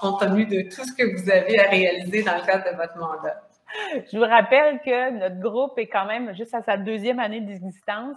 compte 0.00 0.20
tenu 0.20 0.46
de 0.46 0.70
tout 0.70 0.84
ce 0.84 0.92
que 0.92 1.20
vous 1.20 1.28
avez 1.28 1.58
à 1.58 1.68
réaliser 1.68 2.22
dans 2.22 2.36
le 2.36 2.46
cadre 2.46 2.70
de 2.70 2.76
votre 2.76 2.96
mandat? 2.96 3.45
je 4.12 4.16
vous 4.16 4.24
rappelle 4.24 4.80
que 4.80 5.10
notre 5.10 5.40
groupe 5.40 5.78
est 5.78 5.86
quand 5.86 6.06
même 6.06 6.34
juste 6.34 6.54
à 6.54 6.62
sa 6.62 6.76
deuxième 6.76 7.20
année 7.20 7.40
d'existence. 7.40 8.16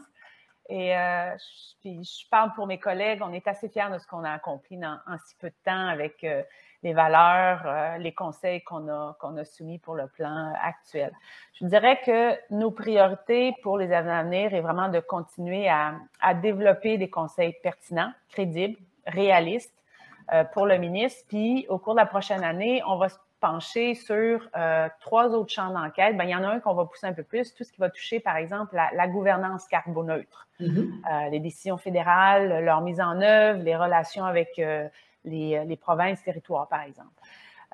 Et 0.69 0.95
euh, 0.95 1.35
je, 1.83 2.29
parle 2.29 2.53
pour 2.53 2.67
mes 2.67 2.77
collègues, 2.77 3.21
on 3.23 3.33
est 3.33 3.47
assez 3.47 3.69
fiers 3.69 3.89
de 3.91 3.97
ce 3.97 4.05
qu'on 4.05 4.23
a 4.23 4.31
accompli 4.31 4.79
en 4.85 5.17
si 5.25 5.35
peu 5.39 5.49
de 5.49 5.55
temps 5.65 5.87
avec 5.87 6.23
euh, 6.23 6.43
les 6.83 6.93
valeurs, 6.93 7.63
euh, 7.65 7.97
les 7.97 8.13
conseils 8.13 8.61
qu'on 8.61 8.87
a, 8.87 9.17
qu'on 9.19 9.35
a 9.37 9.45
soumis 9.45 9.79
pour 9.79 9.95
le 9.95 10.07
plan 10.07 10.53
actuel. 10.61 11.11
Je 11.59 11.65
dirais 11.65 11.99
que 12.05 12.37
nos 12.53 12.69
priorités 12.69 13.55
pour 13.63 13.79
les 13.79 13.91
années 13.91 14.11
à 14.11 14.23
venir 14.23 14.53
est 14.53 14.61
vraiment 14.61 14.89
de 14.89 14.99
continuer 14.99 15.67
à, 15.67 15.95
à 16.21 16.35
développer 16.35 16.99
des 16.99 17.09
conseils 17.09 17.55
pertinents, 17.63 18.13
crédibles, 18.29 18.77
réalistes 19.07 19.73
pour 20.53 20.67
le 20.67 20.77
ministre. 20.77 21.25
Puis 21.27 21.65
au 21.69 21.79
cours 21.79 21.95
de 21.95 21.99
la 21.99 22.05
prochaine 22.05 22.43
année, 22.43 22.83
on 22.85 22.97
va 22.97 23.09
se 23.09 23.17
pencher 23.39 23.95
sur 23.95 24.47
euh, 24.55 24.87
trois 24.99 25.29
autres 25.29 25.51
champs 25.51 25.71
d'enquête, 25.71 26.17
ben, 26.17 26.25
il 26.25 26.29
y 26.29 26.35
en 26.35 26.43
a 26.43 26.47
un 26.47 26.59
qu'on 26.59 26.73
va 26.73 26.85
pousser 26.85 27.07
un 27.07 27.13
peu 27.13 27.23
plus, 27.23 27.53
tout 27.53 27.63
ce 27.63 27.71
qui 27.71 27.79
va 27.79 27.89
toucher, 27.89 28.19
par 28.19 28.37
exemple, 28.37 28.75
la, 28.75 29.07
gouvernance 29.07 29.67
carboneutre, 29.67 30.47
euh, 30.61 30.65
les 31.31 31.39
décisions 31.39 31.77
fédérales, 31.77 32.63
leur 32.63 32.81
mise 32.81 33.01
en 33.01 33.21
œuvre, 33.21 33.61
les 33.63 33.75
relations 33.75 34.25
avec 34.25 34.59
euh, 34.59 34.87
les, 35.25 35.63
les, 35.65 35.77
provinces, 35.77 36.23
territoires, 36.23 36.67
par 36.67 36.81
exemple. 36.83 37.09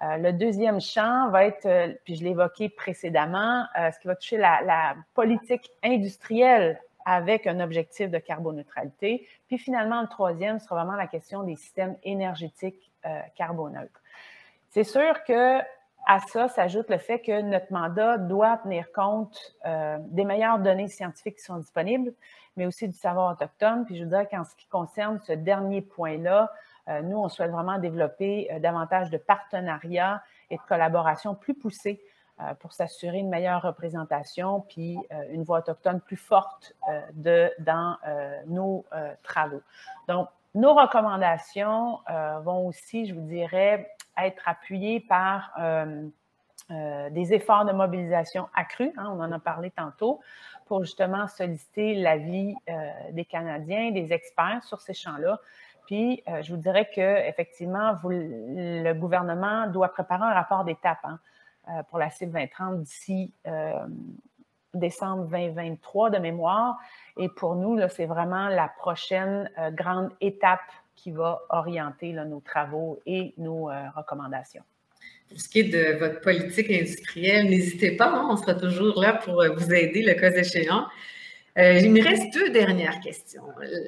le 0.02 0.32
deuxième 0.32 0.82
champ 0.82 1.30
va 1.30 1.46
être, 1.46 1.98
puis 2.04 2.16
je 2.16 2.24
l'ai 2.24 2.32
évoqué 2.32 2.70
précédemment, 2.70 3.66
ce 3.76 4.00
qui 4.00 4.08
va 4.08 4.16
toucher 4.16 4.38
la, 4.38 4.62
la, 4.64 4.96
politique 5.14 5.72
industrielle 5.84 6.80
avec 7.06 7.46
un 7.46 7.60
objectif 7.60 8.10
de 8.10 8.18
carboneutralité. 8.18 9.28
Puis 9.48 9.60
finalement, 9.60 10.02
le 10.02 10.08
troisième 10.08 10.58
sera 10.60 10.84
vraiment 10.84 10.98
la 10.98 11.08
question 11.08 11.44
des 11.44 11.56
systèmes 11.56 11.96
énergétiques 12.04 12.92
carboneutres. 13.36 14.02
C'est 14.76 14.84
sûr 14.84 15.24
que 15.24 15.60
à 16.06 16.20
ça 16.20 16.50
s'ajoute 16.50 16.90
le 16.90 16.98
fait 16.98 17.22
que 17.22 17.42
notre 17.44 17.72
mandat 17.72 18.18
doit 18.18 18.58
tenir 18.58 18.92
compte 18.92 19.56
euh, 19.66 19.98
des 20.02 20.26
meilleures 20.26 20.60
données 20.60 20.90
scientifiques 20.90 21.38
qui 21.38 21.46
sont 21.46 21.56
disponibles, 21.56 22.14
mais 22.58 22.66
aussi 22.66 22.90
du 22.90 22.98
savoir 22.98 23.32
autochtone. 23.32 23.86
Puis 23.86 23.96
je 23.96 24.04
voudrais 24.04 24.28
qu'en 24.28 24.44
ce 24.44 24.54
qui 24.54 24.68
concerne 24.68 25.22
ce 25.24 25.32
dernier 25.32 25.80
point-là, 25.80 26.52
euh, 26.90 27.02
nous, 27.04 27.18
on 27.18 27.30
souhaite 27.30 27.52
vraiment 27.52 27.80
développer 27.80 28.50
euh, 28.52 28.60
davantage 28.60 29.10
de 29.12 29.18
partenariats 29.18 30.22
et 30.50 30.58
de 30.58 30.62
collaboration 30.68 31.36
plus 31.36 31.54
poussés 31.54 32.04
pour 32.60 32.74
s'assurer 32.74 33.20
une 33.20 33.30
meilleure 33.30 33.62
représentation 33.62 34.60
puis 34.60 34.98
une 35.30 35.44
voix 35.44 35.60
autochtone 35.60 36.02
plus 36.02 36.18
forte 36.18 36.76
dans 37.14 37.96
nos 38.48 38.84
travaux. 39.24 39.62
Donc, 40.10 40.28
nos 40.54 40.74
recommandations 40.74 42.00
vont 42.44 42.68
aussi, 42.68 43.06
je 43.06 43.14
vous 43.14 43.22
dirais, 43.22 43.90
être 44.18 44.48
appuyées 44.48 45.00
par 45.00 45.52
des 46.70 47.34
efforts 47.34 47.66
de 47.66 47.74
mobilisation 47.74 48.48
accrus, 48.56 48.92
hein, 48.98 49.14
on 49.16 49.20
en 49.20 49.32
a 49.32 49.40
parlé 49.40 49.72
tantôt, 49.72 50.20
pour 50.66 50.84
justement 50.84 51.28
solliciter 51.28 51.94
l'avis 51.96 52.56
des 53.12 53.26
Canadiens, 53.26 53.92
des 53.92 54.14
experts 54.14 54.64
sur 54.64 54.82
ces 54.82 54.94
champs-là, 54.94 55.40
puis, 55.86 56.24
euh, 56.28 56.42
je 56.42 56.54
vous 56.54 56.60
dirais 56.60 56.90
que 56.94 57.28
effectivement, 57.28 57.96
le 58.04 58.94
gouvernement 58.94 59.68
doit 59.68 59.90
préparer 59.90 60.24
un 60.24 60.34
rapport 60.34 60.64
d'étape 60.64 61.00
hein, 61.04 61.20
euh, 61.70 61.84
pour 61.84 62.00
la 62.00 62.10
cible 62.10 62.32
2030 62.32 62.82
d'ici 62.82 63.34
euh, 63.48 63.86
décembre 64.74 65.26
2023 65.26 66.10
de 66.10 66.18
mémoire. 66.18 66.78
Et 67.18 67.30
pour 67.30 67.56
nous, 67.56 67.80
c'est 67.90 68.08
vraiment 68.08 68.48
la 68.50 68.68
prochaine 68.68 69.50
grande 69.72 70.12
étape 70.22 70.60
qui 70.96 71.12
va 71.12 71.42
orienter 71.50 72.14
nos 72.14 72.40
travaux 72.40 73.00
et 73.06 73.34
nos 73.38 73.70
recommandations. 73.96 74.64
Pour 75.30 75.40
ce 75.40 75.50
qui 75.50 75.60
est 75.60 75.64
de 75.64 75.98
votre 75.98 76.22
politique 76.22 76.70
industrielle, 76.70 77.50
n'hésitez 77.50 77.92
pas, 77.92 78.08
hein, 78.08 78.28
on 78.30 78.38
sera 78.38 78.56
toujours 78.56 79.02
là 79.02 79.14
pour 79.14 79.44
vous 79.56 79.74
aider 79.74 80.04
le 80.04 80.14
cas 80.14 80.32
échéant. 80.32 80.86
il 81.58 81.92
me 81.92 82.04
reste 82.04 82.34
deux 82.34 82.50
dernières 82.50 83.00
questions. 83.00 83.44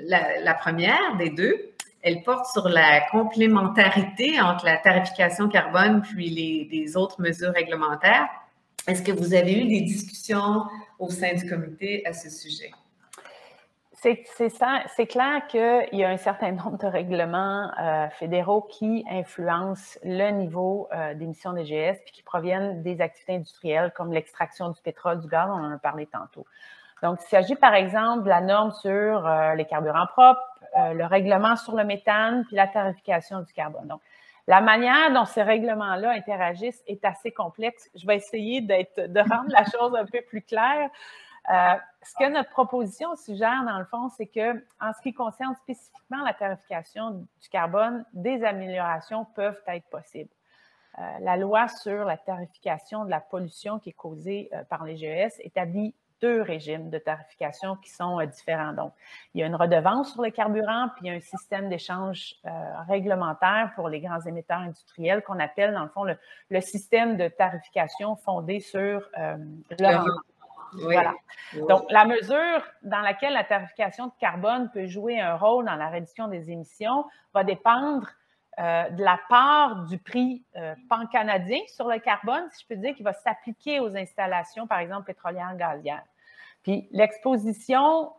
la 0.05 0.53
première 0.53 1.17
des 1.17 1.29
deux, 1.29 1.73
elle 2.07 2.23
porte 2.23 2.45
sur 2.45 2.69
la 2.69 3.01
complémentarité 3.11 4.39
entre 4.39 4.65
la 4.65 4.77
tarification 4.77 5.49
carbone 5.49 6.01
puis 6.01 6.29
les, 6.29 6.95
autres 6.95 7.21
mesures 7.21 7.51
réglementaires. 7.53 8.27
Est-ce 8.87 9.01
que 9.01 9.11
vous 9.11 9.33
avez 9.33 9.53
eu 9.53 9.67
des 9.67 9.81
discussions 9.81 10.63
au 10.99 11.09
sein 11.09 11.33
du 11.33 11.45
comité 11.49 12.05
à 12.05 12.13
ce 12.13 12.29
sujet? 12.29 12.71
C'est 13.99 15.07
clair 15.07 15.47
qu'il 15.47 15.89
y 15.99 16.03
a 16.03 16.09
un 16.09 16.17
certain 16.17 16.51
nombre 16.63 16.77
de 16.77 16.85
règlements 16.85 17.71
euh, 17.79 18.07
fédéraux 18.09 18.61
qui 18.61 19.03
influencent 19.09 19.99
le 20.03 20.29
niveau 20.31 20.87
euh, 20.93 21.15
d'émissions 21.15 21.53
de 21.53 21.63
GS 21.63 21.99
puis 22.03 22.13
qui 22.13 22.23
proviennent 22.23 22.83
des 22.83 23.01
activités 23.01 23.35
industrielles 23.35 23.91
comme 23.95 24.13
l'extraction 24.13 24.69
du 24.69 24.81
pétrole, 24.81 25.19
du 25.19 25.27
gaz, 25.27 25.49
on 25.49 25.63
en 25.63 25.71
a 25.71 25.77
parlé 25.79 26.05
tantôt. 26.05 26.45
Donc, 27.03 27.19
il 27.21 27.27
s'agit 27.27 27.55
par 27.55 27.73
exemple 27.73 28.23
de 28.23 28.29
la 28.29 28.41
norme 28.41 28.71
sur 28.71 29.27
euh, 29.27 29.55
les 29.55 29.65
carburants 29.65 30.07
propres, 30.07 30.41
euh, 30.77 30.93
le 30.93 31.05
règlement 31.05 31.55
sur 31.55 31.75
le 31.75 31.83
méthane, 31.83 32.43
puis 32.45 32.55
la 32.55 32.67
tarification 32.67 33.41
du 33.41 33.53
carbone. 33.53 33.87
Donc, 33.87 34.01
la 34.47 34.61
manière 34.61 35.11
dont 35.13 35.25
ces 35.25 35.43
règlements-là 35.43 36.11
interagissent 36.11 36.81
est 36.87 37.03
assez 37.03 37.31
complexe. 37.31 37.89
Je 37.95 38.07
vais 38.07 38.15
essayer 38.15 38.61
de 38.61 39.19
rendre 39.19 39.49
la 39.49 39.65
chose 39.65 39.93
un 39.95 40.05
peu 40.05 40.21
plus 40.21 40.41
claire. 40.41 40.89
Euh, 41.49 41.75
ce 42.03 42.13
que 42.19 42.29
notre 42.29 42.49
proposition 42.49 43.15
suggère, 43.15 43.63
dans 43.65 43.79
le 43.79 43.85
fond, 43.85 44.09
c'est 44.09 44.27
que, 44.27 44.57
en 44.81 44.93
ce 44.93 45.01
qui 45.01 45.13
concerne 45.13 45.55
spécifiquement 45.55 46.23
la 46.23 46.33
tarification 46.33 47.11
du 47.11 47.49
carbone, 47.49 48.05
des 48.13 48.43
améliorations 48.43 49.25
peuvent 49.35 49.61
être 49.67 49.89
possibles. 49.89 50.29
la 51.19 51.37
loi 51.37 51.67
sur 51.67 52.05
la 52.05 52.17
tarification 52.17 53.05
de 53.05 53.09
la 53.09 53.21
pollution 53.21 53.79
qui 53.79 53.89
est 53.89 53.93
causée 53.93 54.49
par 54.69 54.83
les 54.83 54.97
GES 54.97 55.39
établit 55.39 55.93
deux 56.21 56.41
régimes 56.41 56.89
de 56.89 56.97
tarification 56.97 57.75
qui 57.75 57.89
sont 57.91 58.19
euh, 58.19 58.25
différents. 58.25 58.73
Donc, 58.73 58.93
il 59.33 59.41
y 59.41 59.43
a 59.43 59.47
une 59.47 59.55
redevance 59.55 60.13
sur 60.13 60.21
le 60.21 60.31
carburant, 60.31 60.89
puis 60.95 61.05
il 61.05 61.07
y 61.07 61.11
a 61.11 61.13
un 61.13 61.19
système 61.19 61.69
d'échange 61.69 62.35
euh, 62.45 62.49
réglementaire 62.87 63.71
pour 63.75 63.89
les 63.89 63.99
grands 63.99 64.21
émetteurs 64.21 64.59
industriels 64.59 65.21
qu'on 65.23 65.39
appelle, 65.39 65.73
dans 65.73 65.83
le 65.83 65.89
fond, 65.89 66.03
le, 66.03 66.61
système 66.61 67.17
de 67.17 67.27
tarification 67.27 68.15
fondé 68.15 68.59
sur 68.59 69.07
euh, 69.17 69.37
Voilà. 70.73 71.13
Donc, 71.69 71.85
la 71.89 72.05
mesure 72.05 72.61
dans 72.83 73.01
laquelle 73.01 73.33
la 73.33 73.43
tarification 73.43 74.07
de 74.07 74.11
carbone 74.19 74.69
peut 74.73 74.87
jouer 74.87 75.19
un 75.19 75.35
rôle 75.35 75.65
dans 75.65 75.75
la 75.75 75.89
réduction 75.89 76.27
des 76.27 76.51
émissions 76.51 77.05
va 77.33 77.43
dépendre 77.43 78.07
euh, 78.59 78.89
de 78.89 79.03
la 79.03 79.19
part 79.29 79.85
du 79.85 79.99
prix 79.99 80.43
euh, 80.55 80.73
pan-canadien 80.89 81.59
sur 81.67 81.87
le 81.87 81.99
carbone, 81.99 82.43
si 82.51 82.63
je 82.63 82.67
peux 82.73 82.81
dire, 82.81 82.95
qui 82.95 83.03
va 83.03 83.13
s'appliquer 83.13 83.79
aux 83.79 83.95
installations, 83.95 84.65
par 84.65 84.79
exemple, 84.79 85.05
pétrolières, 85.05 85.55
gazières. 85.55 86.03
Puis 86.63 86.87
l'exposition 86.91 88.11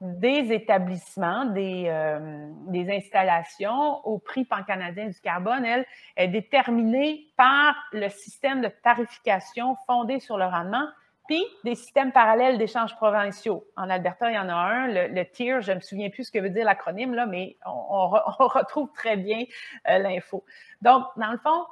des 0.00 0.52
établissements, 0.52 1.44
des, 1.44 1.84
euh, 1.86 2.48
des 2.66 2.92
installations 2.92 4.04
au 4.04 4.18
prix 4.18 4.44
pan-canadien 4.44 5.06
du 5.06 5.20
carbone, 5.20 5.64
elle, 5.64 5.86
est 6.16 6.28
déterminée 6.28 7.28
par 7.36 7.76
le 7.92 8.08
système 8.08 8.60
de 8.62 8.68
tarification 8.68 9.76
fondé 9.86 10.18
sur 10.18 10.36
le 10.36 10.44
rendement 10.44 10.88
puis 11.26 11.42
des 11.64 11.74
systèmes 11.74 12.12
parallèles 12.12 12.58
d'échanges 12.58 12.94
provinciaux. 12.96 13.66
En 13.76 13.88
Alberta, 13.88 14.30
il 14.30 14.34
y 14.34 14.38
en 14.38 14.48
a 14.48 14.54
un, 14.54 14.88
le, 14.88 15.24
TIR, 15.24 15.62
je 15.62 15.70
ne 15.70 15.76
me 15.76 15.80
souviens 15.80 16.10
plus 16.10 16.24
ce 16.24 16.30
que 16.30 16.38
veut 16.38 16.50
dire 16.50 16.64
l'acronyme, 16.64 17.14
là, 17.14 17.26
mais 17.26 17.56
on, 17.66 18.08
retrouve 18.08 18.90
très 18.92 19.16
bien 19.16 19.44
euh, 19.88 19.98
l'info. 19.98 20.44
Donc, 20.82 21.04
dans 21.16 21.32
le 21.32 21.38
fond, 21.38 21.64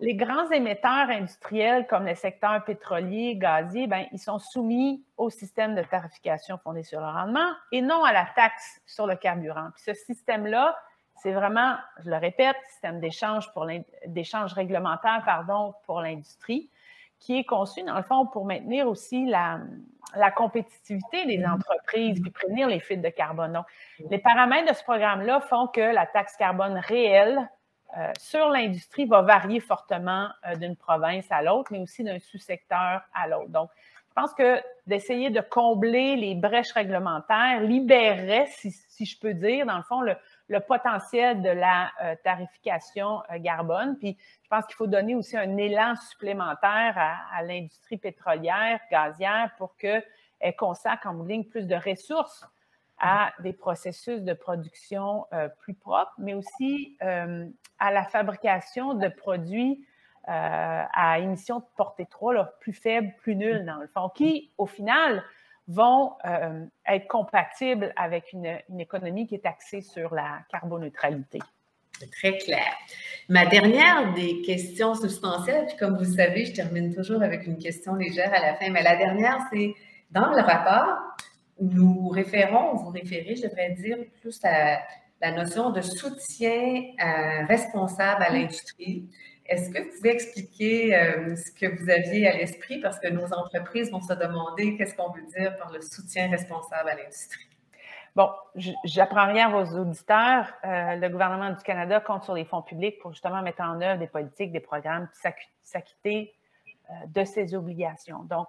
les 0.00 0.14
grands 0.14 0.50
émetteurs 0.50 1.08
industriels 1.10 1.86
comme 1.86 2.06
le 2.06 2.14
secteur 2.14 2.62
pétrolier, 2.64 3.36
gazier, 3.36 3.86
ben, 3.86 4.06
ils 4.12 4.18
sont 4.18 4.38
soumis 4.38 5.04
au 5.16 5.30
système 5.30 5.74
de 5.74 5.82
tarification 5.82 6.58
fondé 6.58 6.82
sur 6.82 7.00
le 7.00 7.06
rendement 7.06 7.50
et 7.72 7.80
non 7.80 8.04
à 8.04 8.12
la 8.12 8.26
taxe 8.34 8.80
sur 8.86 9.06
le 9.06 9.16
carburant. 9.16 9.70
Puis 9.74 9.84
ce 9.84 9.94
système-là, 9.94 10.76
c'est 11.22 11.32
vraiment, 11.32 11.76
je 12.04 12.10
le 12.10 12.16
répète, 12.16 12.56
système 12.68 13.00
d'échange 13.00 13.50
pour 13.54 13.66
d'échange 14.06 14.52
réglementaire 14.52 15.22
pardon, 15.24 15.74
pour 15.84 16.00
l'industrie 16.00 16.70
qui 17.18 17.38
est 17.38 17.44
conçu, 17.44 17.82
dans 17.82 17.96
le 17.96 18.02
fond, 18.02 18.26
pour 18.26 18.44
maintenir 18.44 18.88
aussi 18.88 19.26
la, 19.26 19.60
la 20.14 20.30
compétitivité 20.30 21.26
des 21.26 21.38
mm-hmm. 21.38 21.54
entreprises 21.54 22.20
puis 22.20 22.30
prévenir 22.30 22.68
les 22.68 22.80
fuites 22.80 23.02
de 23.02 23.08
carbone. 23.08 23.52
Donc, 23.52 23.66
les 24.10 24.18
paramètres 24.18 24.70
de 24.70 24.76
ce 24.76 24.82
programme-là 24.82 25.40
font 25.40 25.66
que 25.66 25.80
la 25.80 26.06
taxe 26.06 26.36
carbone 26.36 26.78
réelle 26.78 27.48
euh, 27.96 28.12
sur 28.18 28.48
l'industrie 28.48 29.06
va 29.06 29.22
varier 29.22 29.60
fortement 29.60 30.28
euh, 30.46 30.56
d'une 30.56 30.76
province 30.76 31.26
à 31.30 31.42
l'autre, 31.42 31.72
mais 31.72 31.78
aussi 31.80 32.04
d'un 32.04 32.18
sous-secteur 32.18 33.02
à 33.14 33.28
l'autre. 33.28 33.48
Donc, 33.48 33.70
je 34.08 34.22
pense 34.22 34.34
que 34.34 34.60
d'essayer 34.86 35.30
de 35.30 35.40
combler 35.40 36.16
les 36.16 36.34
brèches 36.34 36.72
réglementaires 36.72 37.60
libérerait, 37.60 38.46
si, 38.48 38.70
si, 38.70 39.04
je 39.04 39.18
peux 39.18 39.34
dire, 39.34 39.66
dans 39.66 39.76
le 39.76 39.82
fond, 39.82 40.00
le, 40.00 40.16
le 40.48 40.60
potentiel 40.60 41.42
de 41.42 41.48
la 41.48 41.90
euh, 42.02 42.14
tarification 42.22 43.22
carbone. 43.42 43.96
Puis 43.98 44.16
je 44.42 44.48
pense 44.48 44.64
qu'il 44.66 44.76
faut 44.76 44.86
donner 44.86 45.14
aussi 45.14 45.36
un 45.36 45.56
élan 45.56 45.94
supplémentaire 45.96 46.94
à, 47.32 47.42
l'industrie 47.42 47.96
pétrolière, 47.96 48.80
gazière, 48.90 49.50
pour 49.58 49.76
qu'elle 49.76 50.04
consacre 50.56 51.08
en 51.08 51.14
bout 51.14 51.44
plus 51.44 51.66
de 51.66 51.74
ressources 51.74 52.46
à 52.98 53.32
des 53.40 53.52
processus 53.52 54.22
de 54.22 54.32
production 54.32 55.26
euh, 55.32 55.48
plus 55.60 55.74
propres, 55.74 56.14
mais 56.18 56.32
aussi 56.32 56.96
euh, 57.02 57.46
à 57.78 57.90
la 57.90 58.04
fabrication 58.04 58.94
de 58.94 59.08
produits 59.08 59.84
à 60.28 61.20
émissions 61.20 61.60
de 61.60 61.64
portée 61.76 62.04
3 62.04 62.58
plus 62.58 62.72
faibles, 62.72 63.14
plus 63.18 63.36
nulles 63.36 63.64
dans 63.64 63.76
le 63.76 63.86
fond, 63.86 64.08
qui, 64.08 64.50
au 64.58 64.66
final, 64.66 65.22
vont 65.68 66.12
euh, 66.24 66.64
être 66.86 67.08
compatibles 67.08 67.92
avec 67.96 68.32
une, 68.32 68.58
économie 68.78 69.26
qui 69.26 69.34
est 69.34 69.46
axée 69.46 69.80
sur 69.80 70.14
la 70.14 70.40
carboneutralité. 70.50 71.40
Très 72.12 72.36
clair. 72.36 72.72
Ma 73.28 73.46
dernière 73.46 74.12
des 74.14 74.42
questions 74.42 74.94
substantielles, 74.94 75.66
puis 75.66 75.76
comme 75.76 75.96
vous 75.96 76.16
savez, 76.16 76.44
je 76.44 76.52
termine 76.52 76.94
toujours 76.94 77.22
avec 77.22 77.46
une 77.46 77.56
question 77.56 77.94
légère 77.94 78.32
à 78.34 78.40
la 78.40 78.54
fin, 78.54 78.70
mais 78.70 78.82
la 78.82 78.96
dernière, 78.96 79.38
c'est 79.50 79.74
dans 80.10 80.30
le 80.30 80.42
rapport, 80.42 80.98
nous 81.58 82.08
référons, 82.08 82.76
vous 82.76 82.90
référez, 82.90 83.36
je 83.36 83.42
devrais 83.42 83.70
dire, 83.70 83.96
plus 84.20 84.38
à 84.44 84.78
la 85.22 85.32
notion 85.32 85.70
de 85.70 85.80
soutien 85.80 86.82
euh, 87.02 87.46
responsable 87.46 88.22
à 88.22 88.30
l'industrie. 88.30 89.08
Est-ce 89.48 89.70
que 89.70 89.80
vous 89.80 89.96
pouvez 89.96 90.10
expliquer 90.10 90.96
euh, 90.96 91.36
ce 91.36 91.52
que 91.52 91.66
vous 91.66 91.88
aviez 91.88 92.28
à 92.28 92.36
l'esprit? 92.36 92.80
Parce 92.80 92.98
que 92.98 93.08
nos 93.08 93.32
entreprises 93.32 93.90
vont 93.90 94.00
se 94.00 94.12
demander 94.12 94.76
qu'est-ce 94.76 94.94
qu'on 94.94 95.10
veut 95.10 95.26
dire 95.36 95.56
par 95.58 95.70
le 95.70 95.80
soutien 95.80 96.28
responsable 96.28 96.88
à 96.88 96.94
l'industrie? 96.96 97.44
Bon, 98.16 98.30
j'apprends 98.84 99.26
rien 99.26 99.48
à 99.48 99.62
vos 99.62 99.78
auditeurs. 99.78 100.52
Euh, 100.64 100.96
le 100.96 101.08
gouvernement 101.08 101.50
du 101.50 101.62
Canada 101.62 102.00
compte 102.00 102.24
sur 102.24 102.34
les 102.34 102.44
fonds 102.44 102.62
publics 102.62 102.98
pour 102.98 103.12
justement 103.12 103.42
mettre 103.42 103.62
en 103.62 103.80
œuvre 103.80 103.98
des 103.98 104.06
politiques, 104.06 104.52
des 104.52 104.60
programmes, 104.60 105.08
puis 105.08 105.34
s'acquitter 105.62 106.34
euh, 106.90 106.94
de 107.08 107.24
ses 107.24 107.54
obligations. 107.54 108.24
Donc, 108.24 108.48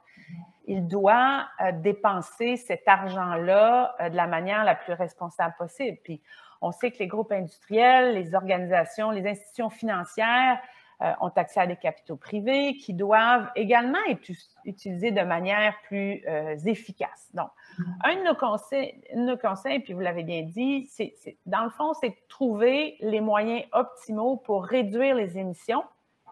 il 0.66 0.88
doit 0.88 1.48
dépenser 1.76 2.58
cet 2.58 2.88
argent-là 2.88 3.96
de 4.10 4.16
la 4.16 4.28
manière 4.28 4.66
la 4.66 4.76
plus 4.76 4.94
responsable 4.94 5.56
possible. 5.58 5.98
Puis, 6.04 6.22
on 6.62 6.72
sait 6.72 6.92
que 6.92 7.00
les 7.00 7.08
groupes 7.08 7.32
industriels, 7.32 8.16
les 8.16 8.36
organisations, 8.36 9.12
les 9.12 9.28
institutions 9.28 9.70
financières 9.70 10.60
euh, 11.02 11.12
ont 11.22 11.32
accès 11.36 11.60
à 11.60 11.68
des 11.68 11.76
capitaux 11.76 12.16
privés 12.16 12.78
qui 12.78 12.94
doivent 12.94 13.50
également 13.56 14.00
être 14.10 14.30
utilisés 14.66 15.12
de 15.12 15.22
manière 15.22 15.76
plus 15.84 16.24
euh, 16.28 16.56
efficace. 16.66 17.30
Donc, 17.34 17.50
mm-hmm. 17.80 17.84
un 18.06 18.16
de 18.16 18.24
nos 18.24 18.36
conseils, 18.36 19.02
nos 19.16 19.38
conseils 19.38 19.80
puis 19.80 19.94
vous 19.94 20.00
l'avez 20.00 20.24
bien 20.24 20.44
dit, 20.44 20.88
c'est, 20.88 21.14
dans 21.46 21.64
le 21.64 21.70
fond, 21.70 21.94
c'est 21.94 22.10
de 22.10 22.28
trouver 22.30 22.98
les 23.02 23.22
moyens 23.22 23.64
optimaux 23.74 24.38
pour 24.38 24.66
réduire 24.66 25.16
les 25.16 25.38
émissions 25.38 25.84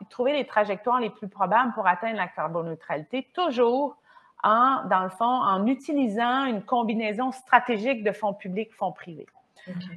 trouver 0.10 0.34
les 0.34 0.46
trajectoires 0.46 1.00
les 1.00 1.10
plus 1.10 1.28
probables 1.28 1.74
pour 1.74 1.88
atteindre 1.88 2.18
la 2.18 2.28
carboneutralité, 2.28 3.30
toujours 3.34 3.98
en, 4.44 4.84
dans 4.90 5.04
le 5.04 5.10
fond, 5.10 5.26
en 5.26 5.66
utilisant 5.66 6.46
une 6.46 6.64
combinaison 6.64 7.32
stratégique 7.32 8.04
de 8.04 8.12
fonds 8.12 8.34
publics, 8.34 8.74
fonds 8.74 8.92
privés. 8.92 9.28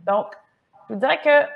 Donc, 0.07 0.27
je 0.89 0.95
vous 0.95 1.01
dirais 1.01 1.21
que, 1.23 1.47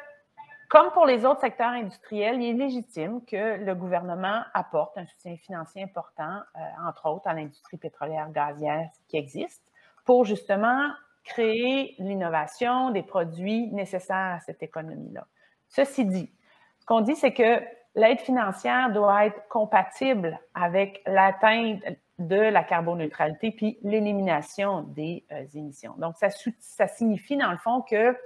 comme 0.72 0.90
pour 0.92 1.04
les 1.04 1.26
autres 1.26 1.42
secteurs 1.42 1.72
industriels, 1.72 2.40
il 2.40 2.48
est 2.48 2.64
légitime 2.64 3.22
que 3.26 3.62
le 3.62 3.74
gouvernement 3.74 4.40
apporte 4.54 4.96
un 4.96 5.04
soutien 5.04 5.36
financier 5.36 5.82
important, 5.82 6.40
euh, 6.56 6.60
entre 6.88 7.10
autres 7.10 7.28
à 7.28 7.34
l'industrie 7.34 7.76
pétrolière 7.76 8.30
gazière 8.30 8.88
qui 9.06 9.18
existe, 9.18 9.70
pour 10.06 10.24
justement 10.24 10.88
créer 11.24 11.94
l'innovation 11.98 12.90
des 12.90 13.02
produits 13.02 13.66
nécessaires 13.66 14.36
à 14.36 14.40
cette 14.40 14.62
économie-là. 14.62 15.26
Ceci 15.68 16.06
dit, 16.06 16.32
ce 16.80 16.86
qu'on 16.86 17.02
dit, 17.02 17.16
c'est 17.16 17.34
que 17.34 17.60
l'aide 17.94 18.20
financière 18.20 18.90
doit 18.92 19.26
être 19.26 19.46
compatible 19.48 20.40
avec 20.54 21.02
l'atteinte 21.04 21.82
de 22.18 22.40
la 22.40 22.64
carboneutralité 22.64 23.50
puis 23.50 23.78
l'élimination 23.82 24.84
des 24.84 25.26
euh, 25.32 25.44
émissions. 25.54 25.92
Donc, 25.98 26.16
ça, 26.16 26.28
ça, 26.60 26.88
signifie, 26.88 27.36
dans 27.36 27.50
le 27.50 27.58
fond, 27.58 27.82
que 27.82 28.16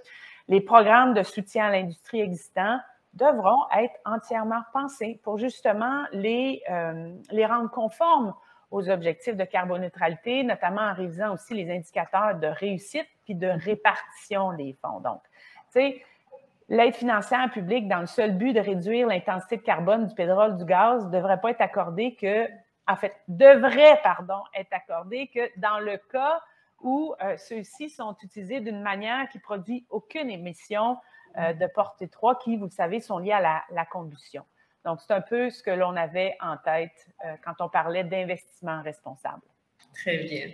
les 0.49 0.61
programmes 0.61 1.15
de 1.15 1.23
soutien 1.23 1.67
à 1.67 1.71
l'industrie 1.71 2.21
existants 2.21 2.79
devront 3.15 3.65
être 3.77 3.95
entièrement 4.05 4.63
pensés 4.73 5.21
pour 5.25 5.39
justement 5.39 6.05
les, 6.13 6.63
euh, 6.71 7.13
les 7.31 7.47
rendre 7.47 7.71
conformes 7.71 8.35
aux 8.71 8.89
objectifs 8.91 9.37
de 9.37 9.45
carboneutralité, 9.45 10.43
notamment 10.43 10.83
en 10.83 10.95
révisant 10.95 11.33
aussi 11.33 11.55
les 11.55 11.75
indicateurs 11.75 12.37
de 12.37 12.47
réussite 12.47 13.07
puis 13.25 13.35
de 13.35 13.49
répartition 13.49 14.53
des 14.53 14.77
fonds. 14.83 15.01
Donc, 15.01 15.23
tu 15.73 15.81
sais, 15.81 16.03
l'aide 16.69 16.95
financière 16.95 17.51
publique 17.51 17.89
dans 17.89 18.01
le 18.01 18.07
seul 18.07 18.37
but 18.37 18.53
de 18.53 18.61
réduire 18.61 19.07
l'intensité 19.07 19.57
de 19.57 19.63
carbone 19.63 20.07
du 20.07 20.15
pétrole, 20.15 20.57
du 20.57 20.65
gaz, 20.65 21.09
devrait 21.11 21.41
pas 21.41 21.51
être 21.51 21.61
accordée 21.61 22.15
que, 22.15 22.47
en 22.89 22.97
fait, 22.97 23.15
devrait, 23.29 24.01
pardon, 24.03 24.41
être 24.55 24.73
accordée 24.73 25.29
que 25.29 25.41
dans 25.59 25.79
le 25.79 25.97
cas 26.13 26.41
où 26.81 27.15
euh, 27.23 27.37
ceux-ci 27.37 27.91
sont 27.91 28.17
utilisés 28.23 28.61
d'une 28.61 28.83
manière 28.83 29.29
qui 29.29 29.39
produit 29.39 29.87
aucune 29.91 30.31
émission 30.31 30.99
euh, 31.39 31.53
de 31.53 31.67
portée 31.67 32.09
3 32.09 32.39
qui, 32.39 32.57
vous 32.57 32.65
le 32.65 32.71
savez, 32.71 33.01
sont 33.01 33.19
liées 33.19 33.33
à 33.33 33.65
la, 33.71 33.85
combustion. 33.87 34.45
Donc, 34.85 35.01
c'est 35.01 35.13
un 35.13 35.21
peu 35.21 35.51
ce 35.51 35.63
que 35.63 35.71
l'on 35.71 35.97
avait 35.97 36.37
en 36.41 36.57
tête 36.57 37.09
euh, 37.25 37.35
quand 37.45 37.61
on 37.61 37.69
parlait 37.69 38.05
d'investissement 38.05 38.83
responsable. 38.83 39.43
Très 40.03 40.19
bien. 40.19 40.49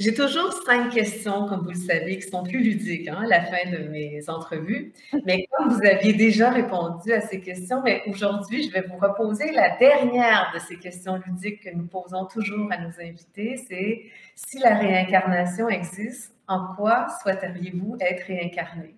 J'ai 0.00 0.12
toujours 0.12 0.52
cinq 0.66 0.92
questions, 0.92 1.46
comme 1.46 1.60
vous 1.60 1.70
le 1.70 1.74
savez, 1.74 2.16
qui 2.18 2.28
sont 2.28 2.42
plus 2.42 2.58
ludiques 2.58 3.06
hein, 3.06 3.20
à 3.22 3.26
la 3.26 3.42
fin 3.42 3.70
de 3.70 3.88
mes 3.88 4.28
entrevues. 4.28 4.92
Mais 5.24 5.46
comme 5.52 5.68
vous 5.68 5.86
aviez 5.86 6.12
déjà 6.12 6.50
répondu 6.50 7.12
à 7.12 7.20
ces 7.20 7.40
questions, 7.40 7.80
mais 7.84 8.02
aujourd'hui, 8.08 8.64
je 8.64 8.72
vais 8.72 8.80
vous 8.80 8.96
reposer 8.96 9.52
la 9.52 9.76
dernière 9.76 10.50
de 10.52 10.58
ces 10.58 10.78
questions 10.78 11.20
ludiques 11.24 11.62
que 11.62 11.70
nous 11.70 11.86
posons 11.86 12.26
toujours 12.26 12.72
à 12.72 12.78
nos 12.78 13.00
invités. 13.00 13.56
C'est 13.68 14.06
si 14.34 14.58
la 14.58 14.74
réincarnation 14.74 15.68
existe, 15.68 16.34
en 16.48 16.74
quoi 16.74 17.06
souhaiteriez-vous 17.22 17.96
être 18.00 18.26
réincarné? 18.26 18.96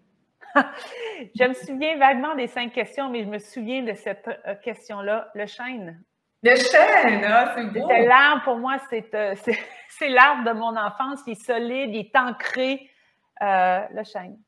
je 0.54 1.44
me 1.46 1.52
souviens 1.52 1.98
vaguement 1.98 2.34
des 2.34 2.46
cinq 2.46 2.72
questions, 2.72 3.10
mais 3.10 3.22
je 3.22 3.28
me 3.28 3.38
souviens 3.38 3.82
de 3.82 3.92
cette 3.92 4.28
euh, 4.46 4.54
question-là, 4.54 5.30
le 5.34 5.44
chêne. 5.44 6.02
Le 6.42 6.54
chêne, 6.54 7.24
ah, 7.24 7.54
c'est 7.56 7.64
beau. 7.72 7.88
L'arbre, 7.88 8.42
pour 8.44 8.56
moi, 8.56 8.76
euh, 8.92 9.34
c'est 9.88 10.08
l'arbre 10.08 10.44
de 10.44 10.52
mon 10.52 10.76
enfance. 10.76 11.20
Il 11.26 11.32
est 11.32 11.44
solide, 11.44 11.90
il 11.94 12.00
est 12.00 12.16
ancré. 12.16 12.90
Euh, 13.42 13.80
le 13.92 14.02
chêne. 14.04 14.38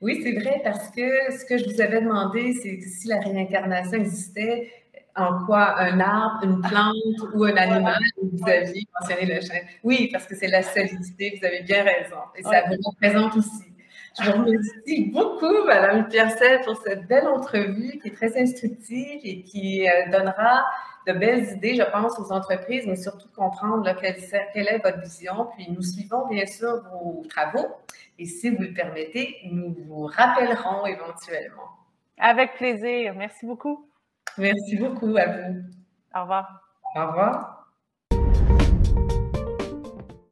Oui, 0.00 0.20
c'est 0.22 0.32
vrai, 0.32 0.60
parce 0.62 0.90
que 0.90 1.32
ce 1.32 1.44
que 1.44 1.58
je 1.58 1.64
vous 1.64 1.80
avais 1.80 2.00
demandé, 2.00 2.52
c'est 2.52 2.80
si 2.80 3.08
la 3.08 3.18
réincarnation 3.18 3.98
existait, 3.98 4.70
en 5.16 5.44
quoi 5.44 5.78
un 5.78 6.00
arbre, 6.00 6.44
une 6.44 6.60
plante 6.60 7.34
ou 7.34 7.44
un 7.44 7.56
animal, 7.56 8.00
vous 8.22 8.48
aviez 8.48 8.86
mentionné 9.00 9.34
le 9.34 9.40
chêne? 9.40 9.64
Oui, 9.82 10.08
parce 10.12 10.26
que 10.26 10.36
c'est 10.36 10.48
la 10.48 10.62
solidité, 10.62 11.38
vous 11.38 11.46
avez 11.46 11.62
bien 11.62 11.82
raison. 11.82 12.16
Et 12.36 12.42
ça 12.42 12.62
vous 12.68 12.76
représente 12.84 13.36
aussi. 13.36 13.72
Je 14.20 14.30
vous 14.30 14.44
remercie 14.44 15.10
beaucoup, 15.10 15.64
Madame 15.66 16.06
Piercel, 16.08 16.60
pour 16.64 16.76
cette 16.76 17.06
belle 17.06 17.26
entrevue 17.26 17.98
qui 18.00 18.08
est 18.08 18.14
très 18.14 18.40
instructive 18.40 19.20
et 19.24 19.42
qui 19.42 19.88
euh, 19.88 20.10
donnera 20.10 20.64
de 21.06 21.12
belles 21.12 21.48
idées, 21.56 21.74
je 21.74 21.90
pense, 21.90 22.18
aux 22.18 22.32
entreprises, 22.32 22.86
mais 22.86 22.96
surtout 22.96 23.28
comprendre 23.34 23.92
quelle, 24.00 24.16
quelle, 24.52 24.68
est 24.68 24.78
votre 24.78 25.00
vision. 25.00 25.48
Puis 25.56 25.70
nous 25.70 25.82
suivons 25.82 26.28
bien 26.28 26.46
sûr 26.46 26.82
vos 26.92 27.24
travaux 27.28 27.66
et 28.18 28.26
si 28.26 28.50
vous 28.50 28.62
le 28.62 28.72
permettez, 28.72 29.36
nous 29.50 29.74
vous 29.86 30.06
rappellerons 30.06 30.86
éventuellement. 30.86 31.70
Avec 32.18 32.54
plaisir. 32.54 33.14
Merci 33.16 33.46
beaucoup. 33.46 33.88
Merci 34.38 34.76
beaucoup 34.76 35.16
à 35.16 35.26
vous. 35.26 35.62
Au 36.14 36.20
revoir. 36.22 36.62
Au 36.94 37.06
revoir. 37.06 37.51